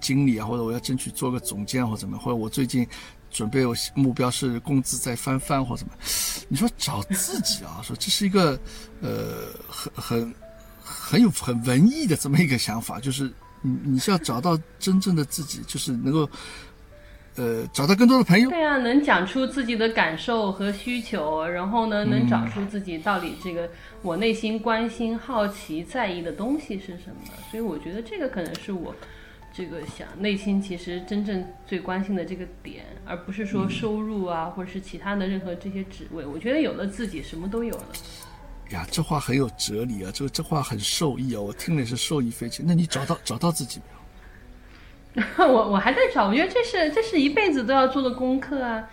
[0.00, 2.86] 经理啊，或者我要争取做个总监或者怎么，或者我最近
[3.30, 5.92] 准备有目标是工资再翻番或者怎么，
[6.48, 8.58] 你说找自己啊，说这是一个
[9.00, 10.34] 呃很很。
[10.84, 13.32] 很有很文艺的这么一个想法，就是
[13.62, 16.28] 你你是要找到真正的自己，就是能够，
[17.36, 18.50] 呃，找到更多的朋友。
[18.50, 23.68] 对啊，能讲出自己的感受和需求，然后呢，能找出自己到底这个
[24.02, 27.32] 我内心关心、好奇、在意的东西是什么。
[27.50, 28.94] 所以我觉得这个可能是我
[29.50, 36.26] 这个想内心其实真正最关心的这个点，而不是说收入啊，或者是其他的任何这些职位。
[36.26, 37.88] 我觉得有了自己，什么都有了。
[38.70, 40.10] 呀，这话很有哲理啊！
[40.14, 42.64] 这个这话很受益啊，我听了也是受益匪浅。
[42.66, 44.01] 那你找到找到自己没有？
[45.38, 48.88] 我我还在找，我觉得这是这是一辈子都要做的功课啊。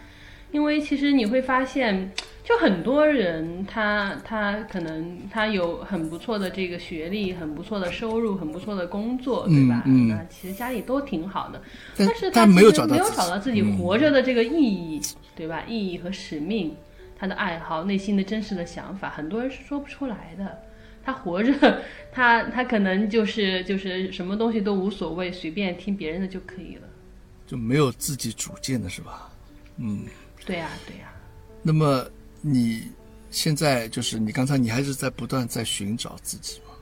[0.52, 2.12] 因为其实你会发现，
[2.44, 9.84] 就很多人他他可能他有很不错的这个学历，很不错的收入，很不错的工作，对吧？
[9.86, 11.62] 那其实家里都挺好的，
[11.96, 15.00] 但是他没有找到自己活着的这个意义，
[15.36, 15.64] 对吧？
[15.68, 16.76] 意义和使命。
[17.22, 20.58] 他的爱好、内心的真实的想法，很多人是说不出来的。
[21.10, 21.82] 他活着，
[22.14, 26.88] 他他可能就是就是什么东西都无所谓，随便听别人的就可以了，
[27.48, 29.32] 就没有自己主见的是吧？
[29.78, 30.04] 嗯，
[30.46, 31.12] 对呀对呀。
[31.64, 32.06] 那么
[32.42, 32.92] 你
[33.32, 36.74] 现在就是你刚才你还是在不断在寻找自己嘛？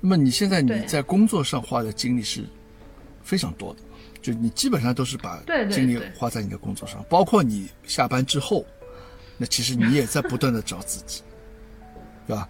[0.00, 2.44] 那么你现在你在工作上花的精力是
[3.22, 3.80] 非常多的，
[4.20, 8.64] 就你基本上都是把精力花在你的工作上，包括你下班之后。
[9.38, 11.22] 那其实你也在不断的找自己，
[12.28, 12.48] 对吧？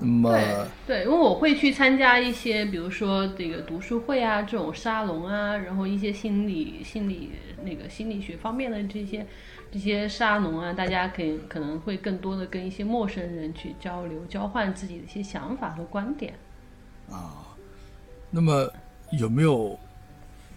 [0.00, 0.38] 那么
[0.86, 7.32] 对，因为我会去参加一些，比如说这个读书会啊，这种沙龙啊，然后一些心理、心理
[7.64, 9.26] 那个心理学方面的这些
[9.72, 16.32] 这些沙龙啊，大家可以可能会更多的跟一些陌生人去交流，交换自己的一些想法和观点。
[17.10, 17.48] 啊，
[18.30, 18.70] 那么
[19.18, 19.76] 有没有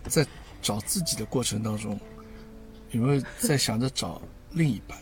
[0.03, 0.23] 在
[0.61, 1.99] 找自己的过程当中，
[2.91, 4.21] 有没有在想着找
[4.51, 4.95] 另一半？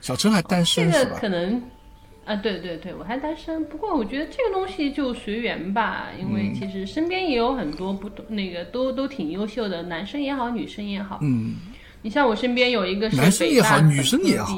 [0.00, 1.16] 小陈还单身是吧？
[1.18, 1.60] 可能
[2.24, 3.64] 啊，对对对，我还单身。
[3.64, 11.18] 不过我觉得这个东西就随缘吧，因为其实身边也有很多不那个都都挺优秀的，男生也好，女生也好。
[11.22, 11.56] 嗯，
[12.00, 14.56] 你像我身边有一个是男生也好，女生也好。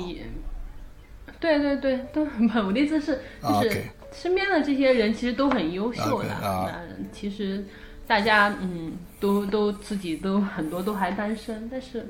[1.40, 6.28] 对对对，都 很我的意思是，就是身边的这些人其实都很优秀的。
[6.40, 7.64] 那其实
[8.06, 12.06] 大家嗯，都都自己都很多都还单身，但是。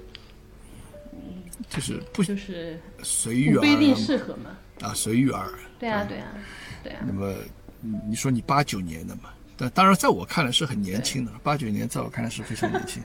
[1.69, 4.51] 就是不就是随缘不一定适合嘛
[4.81, 5.49] 啊，随遇而
[5.79, 6.33] 对啊，对啊，
[6.83, 7.05] 对啊。
[7.07, 7.35] 那么
[8.07, 13.03] 你说你八九年的嘛，但当然，在我看来是很年轻的，八九年在我看来是非常年轻，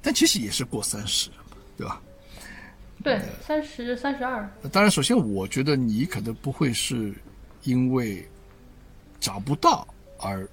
[0.00, 1.30] 但其实也是过三十，
[1.76, 2.00] 对吧？
[3.02, 4.48] 对，三十三十二。
[4.72, 7.14] 当然，首先我觉得你可能不会是
[7.64, 8.26] 因为
[9.20, 9.86] 找不到
[10.18, 10.48] 而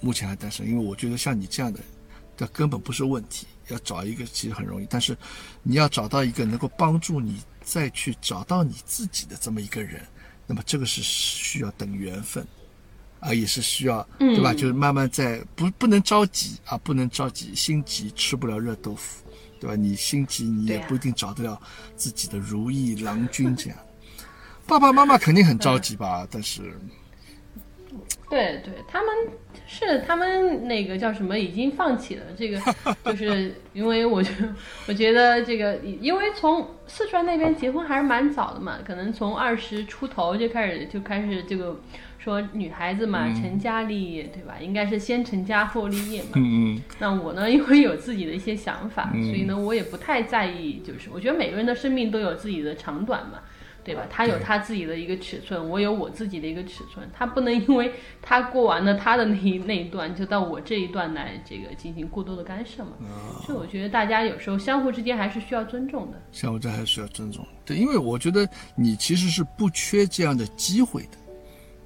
[0.00, 1.80] 目前还单身，因为我觉得像你这样的，
[2.36, 3.46] 这根本不是问题。
[3.68, 5.16] 要找一个其实很容易，但是
[5.62, 10.00] 你要找到一个能够帮助你再去找到你自己的这么一个人，
[10.46, 12.46] 那么这个是需要等缘分，
[13.20, 14.52] 啊，也是需要对吧？
[14.52, 19.24] 就是慢慢在不不能着急啊，不能着急，心急吃不了热豆腐，
[19.60, 19.76] 对吧？
[19.76, 21.60] 你心急你也不一定找得了
[21.96, 23.78] 自己的如意郎君这样。
[24.66, 26.26] 爸爸妈妈肯定很着急吧？
[26.30, 26.78] 但是，
[28.28, 29.08] 对对，他们。
[29.64, 32.60] 是他们那个叫什么已经放弃了这个，
[33.04, 34.30] 就是因为我觉
[34.86, 41.80] 我觉得这个，因为从四川那边结婚还是蛮早的嘛，可能从二十出头就开始就开始这个
[42.18, 44.56] 说女孩子嘛成家立业对吧？
[44.60, 46.30] 应该是先成家后立业嘛。
[46.34, 46.82] 嗯嗯。
[46.98, 53.38] 那我呢，因为有自己的一些想法，所以呢，我也不太在意，就是我觉得每个人的生命都有自己的长短嘛。
[53.84, 54.06] 对吧？
[54.08, 57.08] 他有他自己的一个尺寸，我有我自己的一个尺寸。
[57.12, 62.92] 他不能因为他过完了他的那一 那一段，就到我这一段来这个进行过多的干涉嘛。
[63.44, 66.22] 所以我觉得大家有时候相互之间还是需要尊重的。
[66.30, 67.44] 相互之间还是需要尊重。
[67.64, 71.18] 对，因为我觉得你其实是不缺这样的机会的，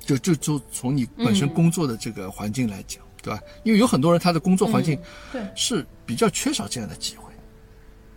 [0.01, 3.40] 就就就从你本身工作的这个环境来讲，对吧？
[3.62, 4.99] 因为有很多人他的工作环境
[5.32, 7.32] 对是比较缺少这样的机会。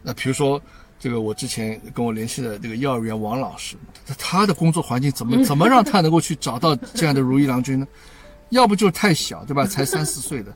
[0.04, 0.62] 那比如说。
[1.00, 3.78] 这个我之前跟我联系的这个幼儿园王老师，
[4.18, 7.88] 他的工作环境怎么 怎么让他能够去找到这样的如意郎君呢？
[8.50, 9.66] 要不就是太小，对吧？
[9.66, 10.54] 才 三四岁的，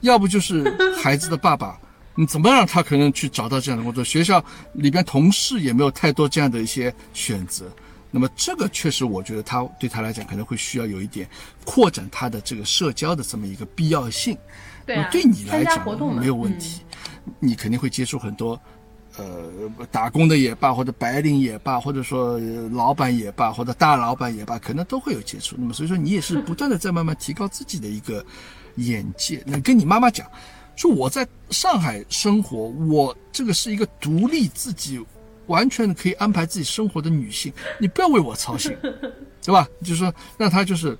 [0.00, 0.64] 要不就是
[1.02, 1.76] 孩子的爸爸，
[2.14, 4.04] 你怎么让他可能去找到这样的工作？
[4.04, 7.64] 学校里边同事也没有太多这样的一些选择。
[8.12, 11.28] 那么这个确实，我觉得他对他来讲可能会需要有一点
[11.64, 14.36] 扩展他的这个社交的这么一个必要性。
[14.84, 15.84] 对啊，对你来讲
[16.16, 16.80] 没有问题，
[17.38, 18.60] 你肯定会接触很多。
[19.16, 19.50] 呃，
[19.90, 22.38] 打工的也罢，或者白领也罢，或者说
[22.72, 25.56] 老板也罢，或者大老板也罢，可能都会有接触。
[25.58, 28.24] 那么，所以说你也是不断的在慢慢提高自己的一个
[28.76, 29.42] 眼界。
[29.44, 30.26] 那跟你妈妈讲，
[30.76, 35.04] 说我在上海生活，我这个是一个独立自己，
[35.46, 38.74] 完全可以安排自己生活的女性，你不要为我操心，
[39.44, 39.68] 对吧？
[39.80, 40.96] 就是说让她就是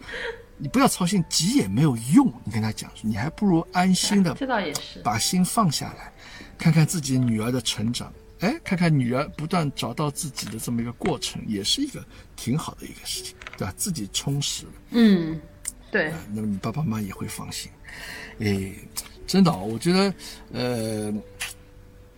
[0.60, 2.30] 你不要操心，急也没有用。
[2.44, 6.12] 你跟他讲，你还不如安心的，这倒也是，把心放下来。
[6.58, 12.04] 看看自己女儿的成长，哎，看看女儿不断找到自己的这么一个过程，也是一个
[12.36, 13.72] 挺好的一个事情，对吧？
[13.78, 15.40] 自己充实了，嗯，
[15.90, 17.70] 对，那么你爸爸妈妈也会放心。
[18.40, 18.70] 哎，
[19.26, 20.14] 真的，我觉得，
[20.52, 21.14] 呃，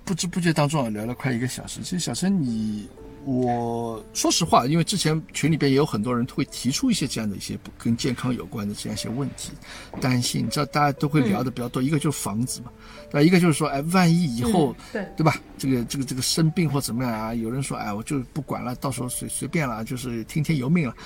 [0.05, 1.80] 不知不觉当中啊，聊了快一个小时。
[1.80, 2.88] 其实小陈你。
[3.25, 9.53] 我说实话，因为之前群里边也有很多人会提出一些这样的一些跟健康有关的这样一些问题，
[10.01, 11.81] 担心，你知道大家都会聊的比较多。
[11.81, 12.73] 一个就是房子嘛，
[13.12, 13.23] 那？
[13.23, 15.37] 一个就是说，哎，万一以后，对对吧？
[15.57, 17.33] 这个这个这个生病或怎么样啊？
[17.33, 20.97] 有人说，哎，我就不管了，到时候随随便了，就是听天由命了。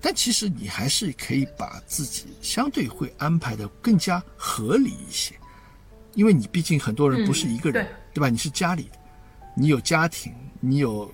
[0.00, 5.34] 但其实你还是可以把自己相对会安排的更加合理一些，
[6.14, 8.28] 因为你毕竟很多人不是一个人，对吧？
[8.28, 8.98] 你是家里的，
[9.56, 11.12] 你有家庭，你有。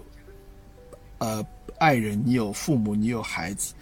[1.23, 1.47] 呃，
[1.79, 3.75] 爱人，你有父母，你有孩子，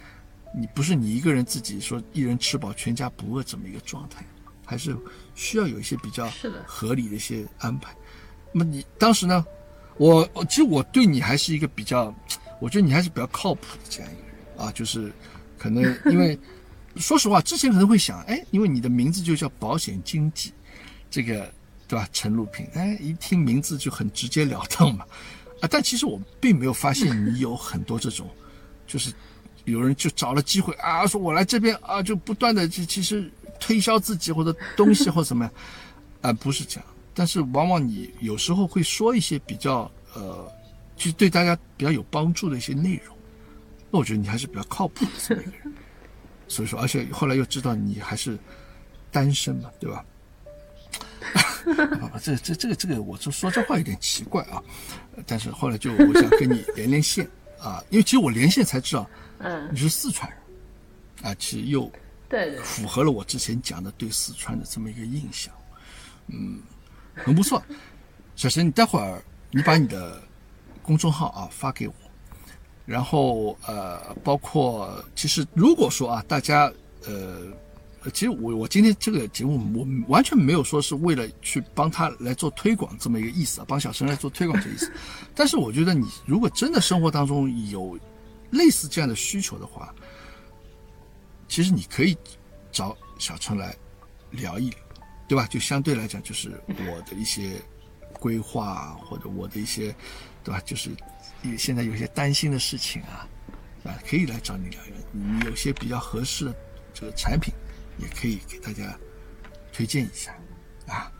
[0.55, 4.23] 你不是你一个人自己说一人吃饱全家不饿这么一个状态，
[4.63, 4.95] 还是
[5.33, 6.31] 需要有一些比较
[6.67, 7.95] 合理的一些安排。
[8.53, 9.43] 那么你当时呢？
[9.97, 12.13] 我其实我对你还是一个比较，
[12.59, 15.11] 我觉得你还是比较靠谱的这样一个人啊，就是
[15.57, 16.37] 可能因为
[16.97, 20.53] 说实话，之前可能会想，哎，因为你的名字就叫保险经纪，
[21.09, 21.51] 这个
[21.87, 22.07] 对吧？
[22.13, 25.03] 陈露平，哎，一听名字就很直截了当嘛。
[25.61, 28.29] 啊，但其实我并没有发现你有很多这种，
[28.85, 29.13] 就是
[29.65, 35.51] 有人就找了机会啊，说我来这边啊，就不断的其其实推销自己或者东西或什么呀，
[36.29, 36.85] 啊，不是这样。
[37.13, 40.51] 但是往往你有时候会说一些比较呃，
[40.97, 43.15] 其实对大家比较有帮助的一些内容，
[43.91, 45.73] 那我觉得你还是比较靠谱的这么一个人。
[46.47, 48.37] 所以说，而且后来又知道你还是
[49.09, 50.03] 单身嘛，对吧？
[52.21, 54.61] 这这这个这个，我就说这话有点奇怪啊，
[55.27, 57.27] 但是后来就我想跟你连连线
[57.59, 59.07] 啊，因为其实我连线才知道，
[59.37, 61.91] 嗯，你是四川人，啊，其实又
[62.27, 65.53] 对符合了我之前讲的对四川的这么一个印象，
[66.27, 66.59] 嗯，
[67.15, 67.61] 很不错。
[68.35, 70.21] 小陈，你待会儿你把你的
[70.81, 71.93] 公众号啊发给我，
[72.85, 76.71] 然后呃，包括其实如果说啊，大家
[77.05, 77.47] 呃。
[78.13, 84.91] 其实我我今天这个节目我完全没有说是为了去帮他来做推广这么一个意思啊，帮小陈来做推广这个意思。
[85.35, 87.97] 但是我觉得你如果真的生活当中有
[88.49, 89.93] 类似这样的需求的话，
[91.47, 92.17] 其实你可以
[92.71, 93.75] 找小陈来
[94.31, 94.79] 聊一聊，
[95.27, 95.45] 对吧？
[95.47, 97.61] 就相对来讲，就是我的一些
[98.13, 99.95] 规划或者我的一些，
[100.43, 100.59] 对吧？
[100.65, 100.89] 就是
[101.41, 103.27] 你现在有些担心的事情啊，
[103.83, 104.95] 啊，可以来找你聊聊。
[105.11, 106.55] 你有些比较合适的
[106.93, 107.53] 这个产品，
[108.01, 108.97] 也可以给大家
[109.71, 110.33] 推荐一下
[110.87, 111.11] 啊。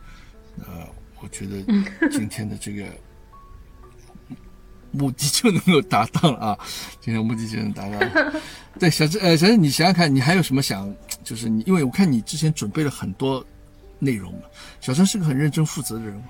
[0.58, 0.86] 呃，
[1.20, 1.62] 我觉得
[2.10, 2.84] 今天的这个
[4.90, 6.58] 目的就能够达到了啊，
[7.00, 8.42] 今天目的就能达到了。
[8.78, 10.94] 对，小志，呃，小志，你想想看，你还有什么想？
[11.24, 13.44] 就是你，因为我看你之前准备了很多
[13.98, 14.40] 内容嘛。
[14.80, 16.22] 小陈是个很认真负责的人，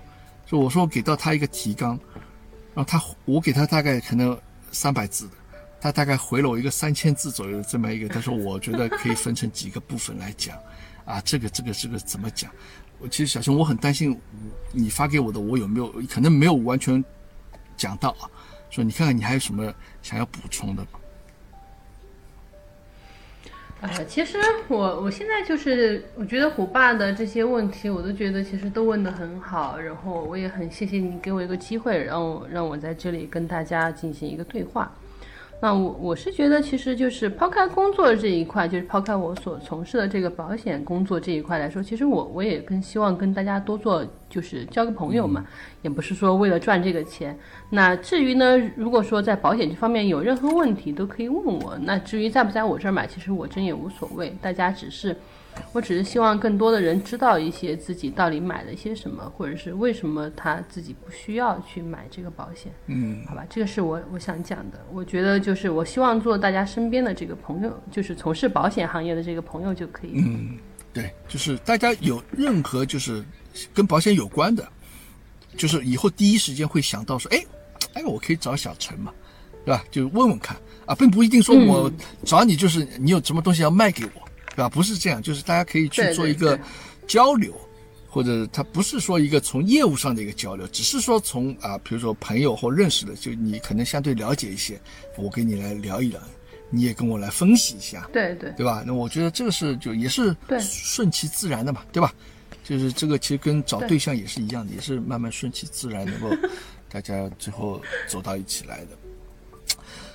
[0.47, 1.99] 就我说我给到他一个提纲，
[2.75, 4.39] 然后他我给他大概可能
[4.71, 5.33] 三百字的，
[5.83, 10.57] 他大概回了我一个三千字左右的这么一个，他说我觉得可以分成几个部分来讲，
[11.05, 12.49] 啊，这个这个这个怎么讲？
[13.01, 14.17] 我其实小熊我很担心
[14.71, 17.05] 你发给我的我有没有可能没有完全
[17.77, 18.31] 讲到啊，
[18.71, 20.87] 说你看看你还有什么想要补充的？
[23.81, 34.89] 哎，其实我我现在就是，我觉得虎爸的这些问题，我都觉得其实都问得很好，然后我也很谢谢你给我一个机会，让我让我在这里跟大家进行一个对话。
[35.65, 45.47] 那我我是觉得，其实就是抛开工作这一块，就是抛开我所从事的这个保险工作这一块来说，其实我我也更希望跟大家多做，就是交个朋友嘛，
[45.83, 47.39] 也不是说为了赚这个钱。
[47.71, 51.79] 那至于呢，如果说在保险这方面有任何问题，都可以问我。
[51.83, 55.17] 那至于在不在我这儿买，其实我真也无所谓，大家只是。
[55.73, 62.73] 我只是希望更多的人知道一些自己到底买了些什么，或者是为什么他自己不需要去买这个保险。
[62.87, 64.79] 嗯，好吧，这个是我我想讲的。
[64.93, 70.13] 我觉得就是我希望做大家身边的这个朋友，就是从事保险行业的这个朋友就可以。
[70.17, 70.59] 嗯，
[70.93, 73.25] 对，就是大家有任何就是
[73.73, 74.69] 跟保险有关的，
[75.57, 77.45] 就是以后第一时间会想到说，哎，
[77.95, 79.13] 哎，我可以找小陈嘛，
[79.65, 79.83] 对吧？
[79.91, 81.91] 就问问看啊，并不一定说我
[82.25, 84.23] 找你就是你有什么东西要卖给我。
[84.55, 84.69] 对吧？
[84.69, 86.59] 不是这样，就是大家可以去做一个
[87.07, 87.55] 交流，
[88.09, 94.81] 或者他不是说一个从业务上的一个交流，只是说从啊，比如说朋友或认识的，就你可能相对了解一些，
[95.17, 96.21] 我跟你来聊一聊，
[96.71, 98.85] 你也跟我来分析一下，对对，对吧？
[98.87, 102.15] 那我觉得这个是就也是顺其自然的嘛，对吧？
[102.63, 106.31] 就是这个其实跟找对象也是一样的，也是慢慢顺其自然，能够
[106.89, 108.91] 大家最后走到一起来的。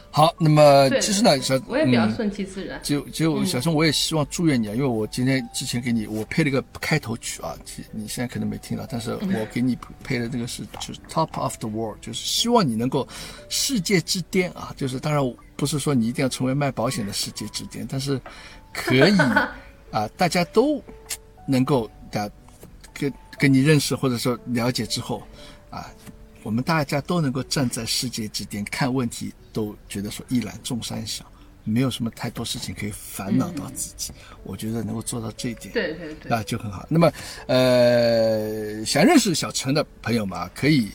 [0.09, 2.79] 好，那么其实呢，小我也比较顺其自然。
[2.81, 7.55] 就就小陈，我也希望祝愿你啊，因为我今天之前给你我配了个开头曲啊，
[7.91, 13.07] 你现在可能没听到，但是我给你配的这个是就是 Top of the World，就是希望你能够
[13.47, 15.21] 世界之巅啊，就是当然
[15.55, 18.19] 不是说你一定要成为卖保险的世界之巅，但是
[18.73, 19.17] 可以
[19.91, 20.81] 啊，大家都
[21.47, 22.31] 能够的
[22.93, 25.21] 跟跟你认识或者说了解之后
[25.69, 25.85] 啊。
[26.43, 31.25] 我们大家都能够站在世界之巅看问题，都觉得说一览众山小，
[31.63, 34.13] 没有什么太多事情可以烦恼到自己。
[34.43, 36.85] 我觉得能够做到这一点，对对对，那就很好。
[36.89, 37.11] 那么，
[37.47, 40.91] 呃，想认识小陈的朋友们啊，可以，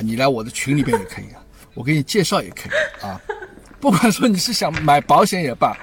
[0.00, 3.20] 你来我的群里边也可以啊，我给你介绍也可以啊。
[3.78, 5.76] 不管说你是想买保险也罢，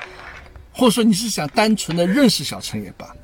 [0.72, 3.16] 或者说你是想单纯的认识小陈也罢，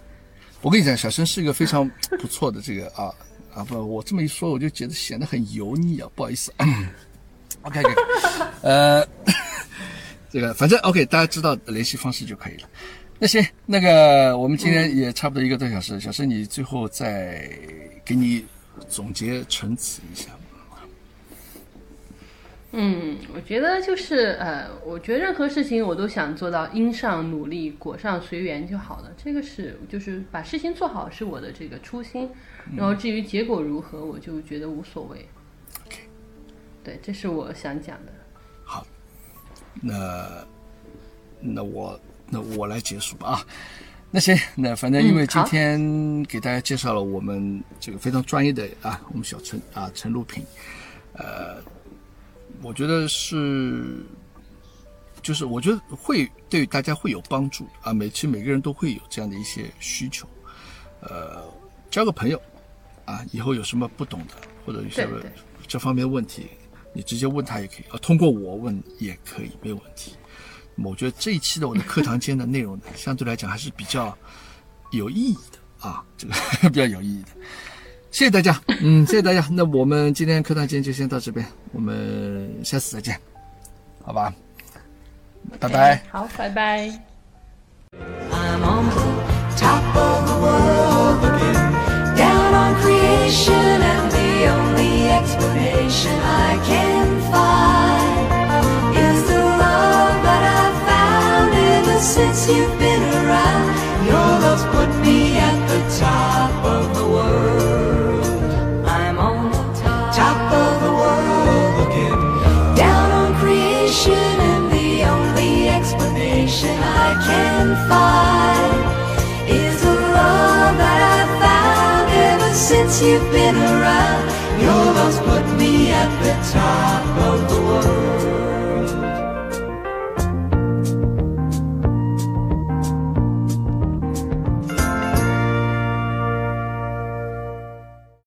[0.62, 1.90] 我跟你讲，小陈是一个非常
[2.22, 3.12] 不错的这个啊。
[3.60, 6.54] 啊不，我这么一说，我就觉得显得很油腻啊，不好意思。
[7.64, 7.82] OK，
[8.62, 9.06] 呃，
[10.32, 12.70] 这个反正 OK，大家知道联系方式就可以了。
[13.20, 17.50] 那行，那个我们今天也差不多一个多小时，小申你最后再
[18.06, 18.46] 给你
[18.88, 20.30] 总结陈词一下。
[22.72, 29.12] 嗯，我觉得就是呃，我觉得任何事情我都想做到因上努力，果上随缘就好了。
[29.18, 32.30] 这个是就是把事情做好是我的这个初心。
[32.78, 35.28] 然后至于结果如何，我就觉得无所谓。
[36.84, 38.12] 对，这是我想讲的。
[38.64, 38.86] 好，
[39.82, 40.46] 那
[41.42, 42.00] 那我
[42.30, 43.46] 那我来结束吧啊。
[44.12, 50.44] 那行，那反正因为今天给大家介绍了我们这个非常专业的啊，我们小陈啊陈露平，
[51.14, 51.58] 呃，
[52.62, 54.04] 我觉得是，
[55.22, 57.94] 就是我觉得会对大家会有帮助啊。
[57.94, 60.28] 每其实每个人都会有这样的一些需求，
[61.02, 61.44] 呃，
[61.90, 62.42] 交个朋友。
[63.06, 65.20] 啊，以后有什么不懂的或者有什么
[65.68, 66.46] 这方面问题，
[66.94, 70.14] 你直接问他也可以，啊，通过我问也可以，没有问题。
[70.76, 74.16] 我觉得这一期的我的课堂间的内容呢，相对来讲还是比较
[74.92, 76.36] 有意义的啊，这个
[76.70, 77.30] 比较有意义的。
[78.12, 79.46] 谢谢大家，嗯，谢谢大家。
[79.52, 83.18] 那我们今天课堂间就先到这边，我们下次再见，
[84.04, 84.34] 好吧？
[85.60, 86.02] 拜拜。
[86.12, 86.92] 好，拜拜。
[93.82, 98.30] and the only explanation I can find
[98.98, 103.70] is the love that I've found ever since you've been around.
[104.08, 104.90] Your love's put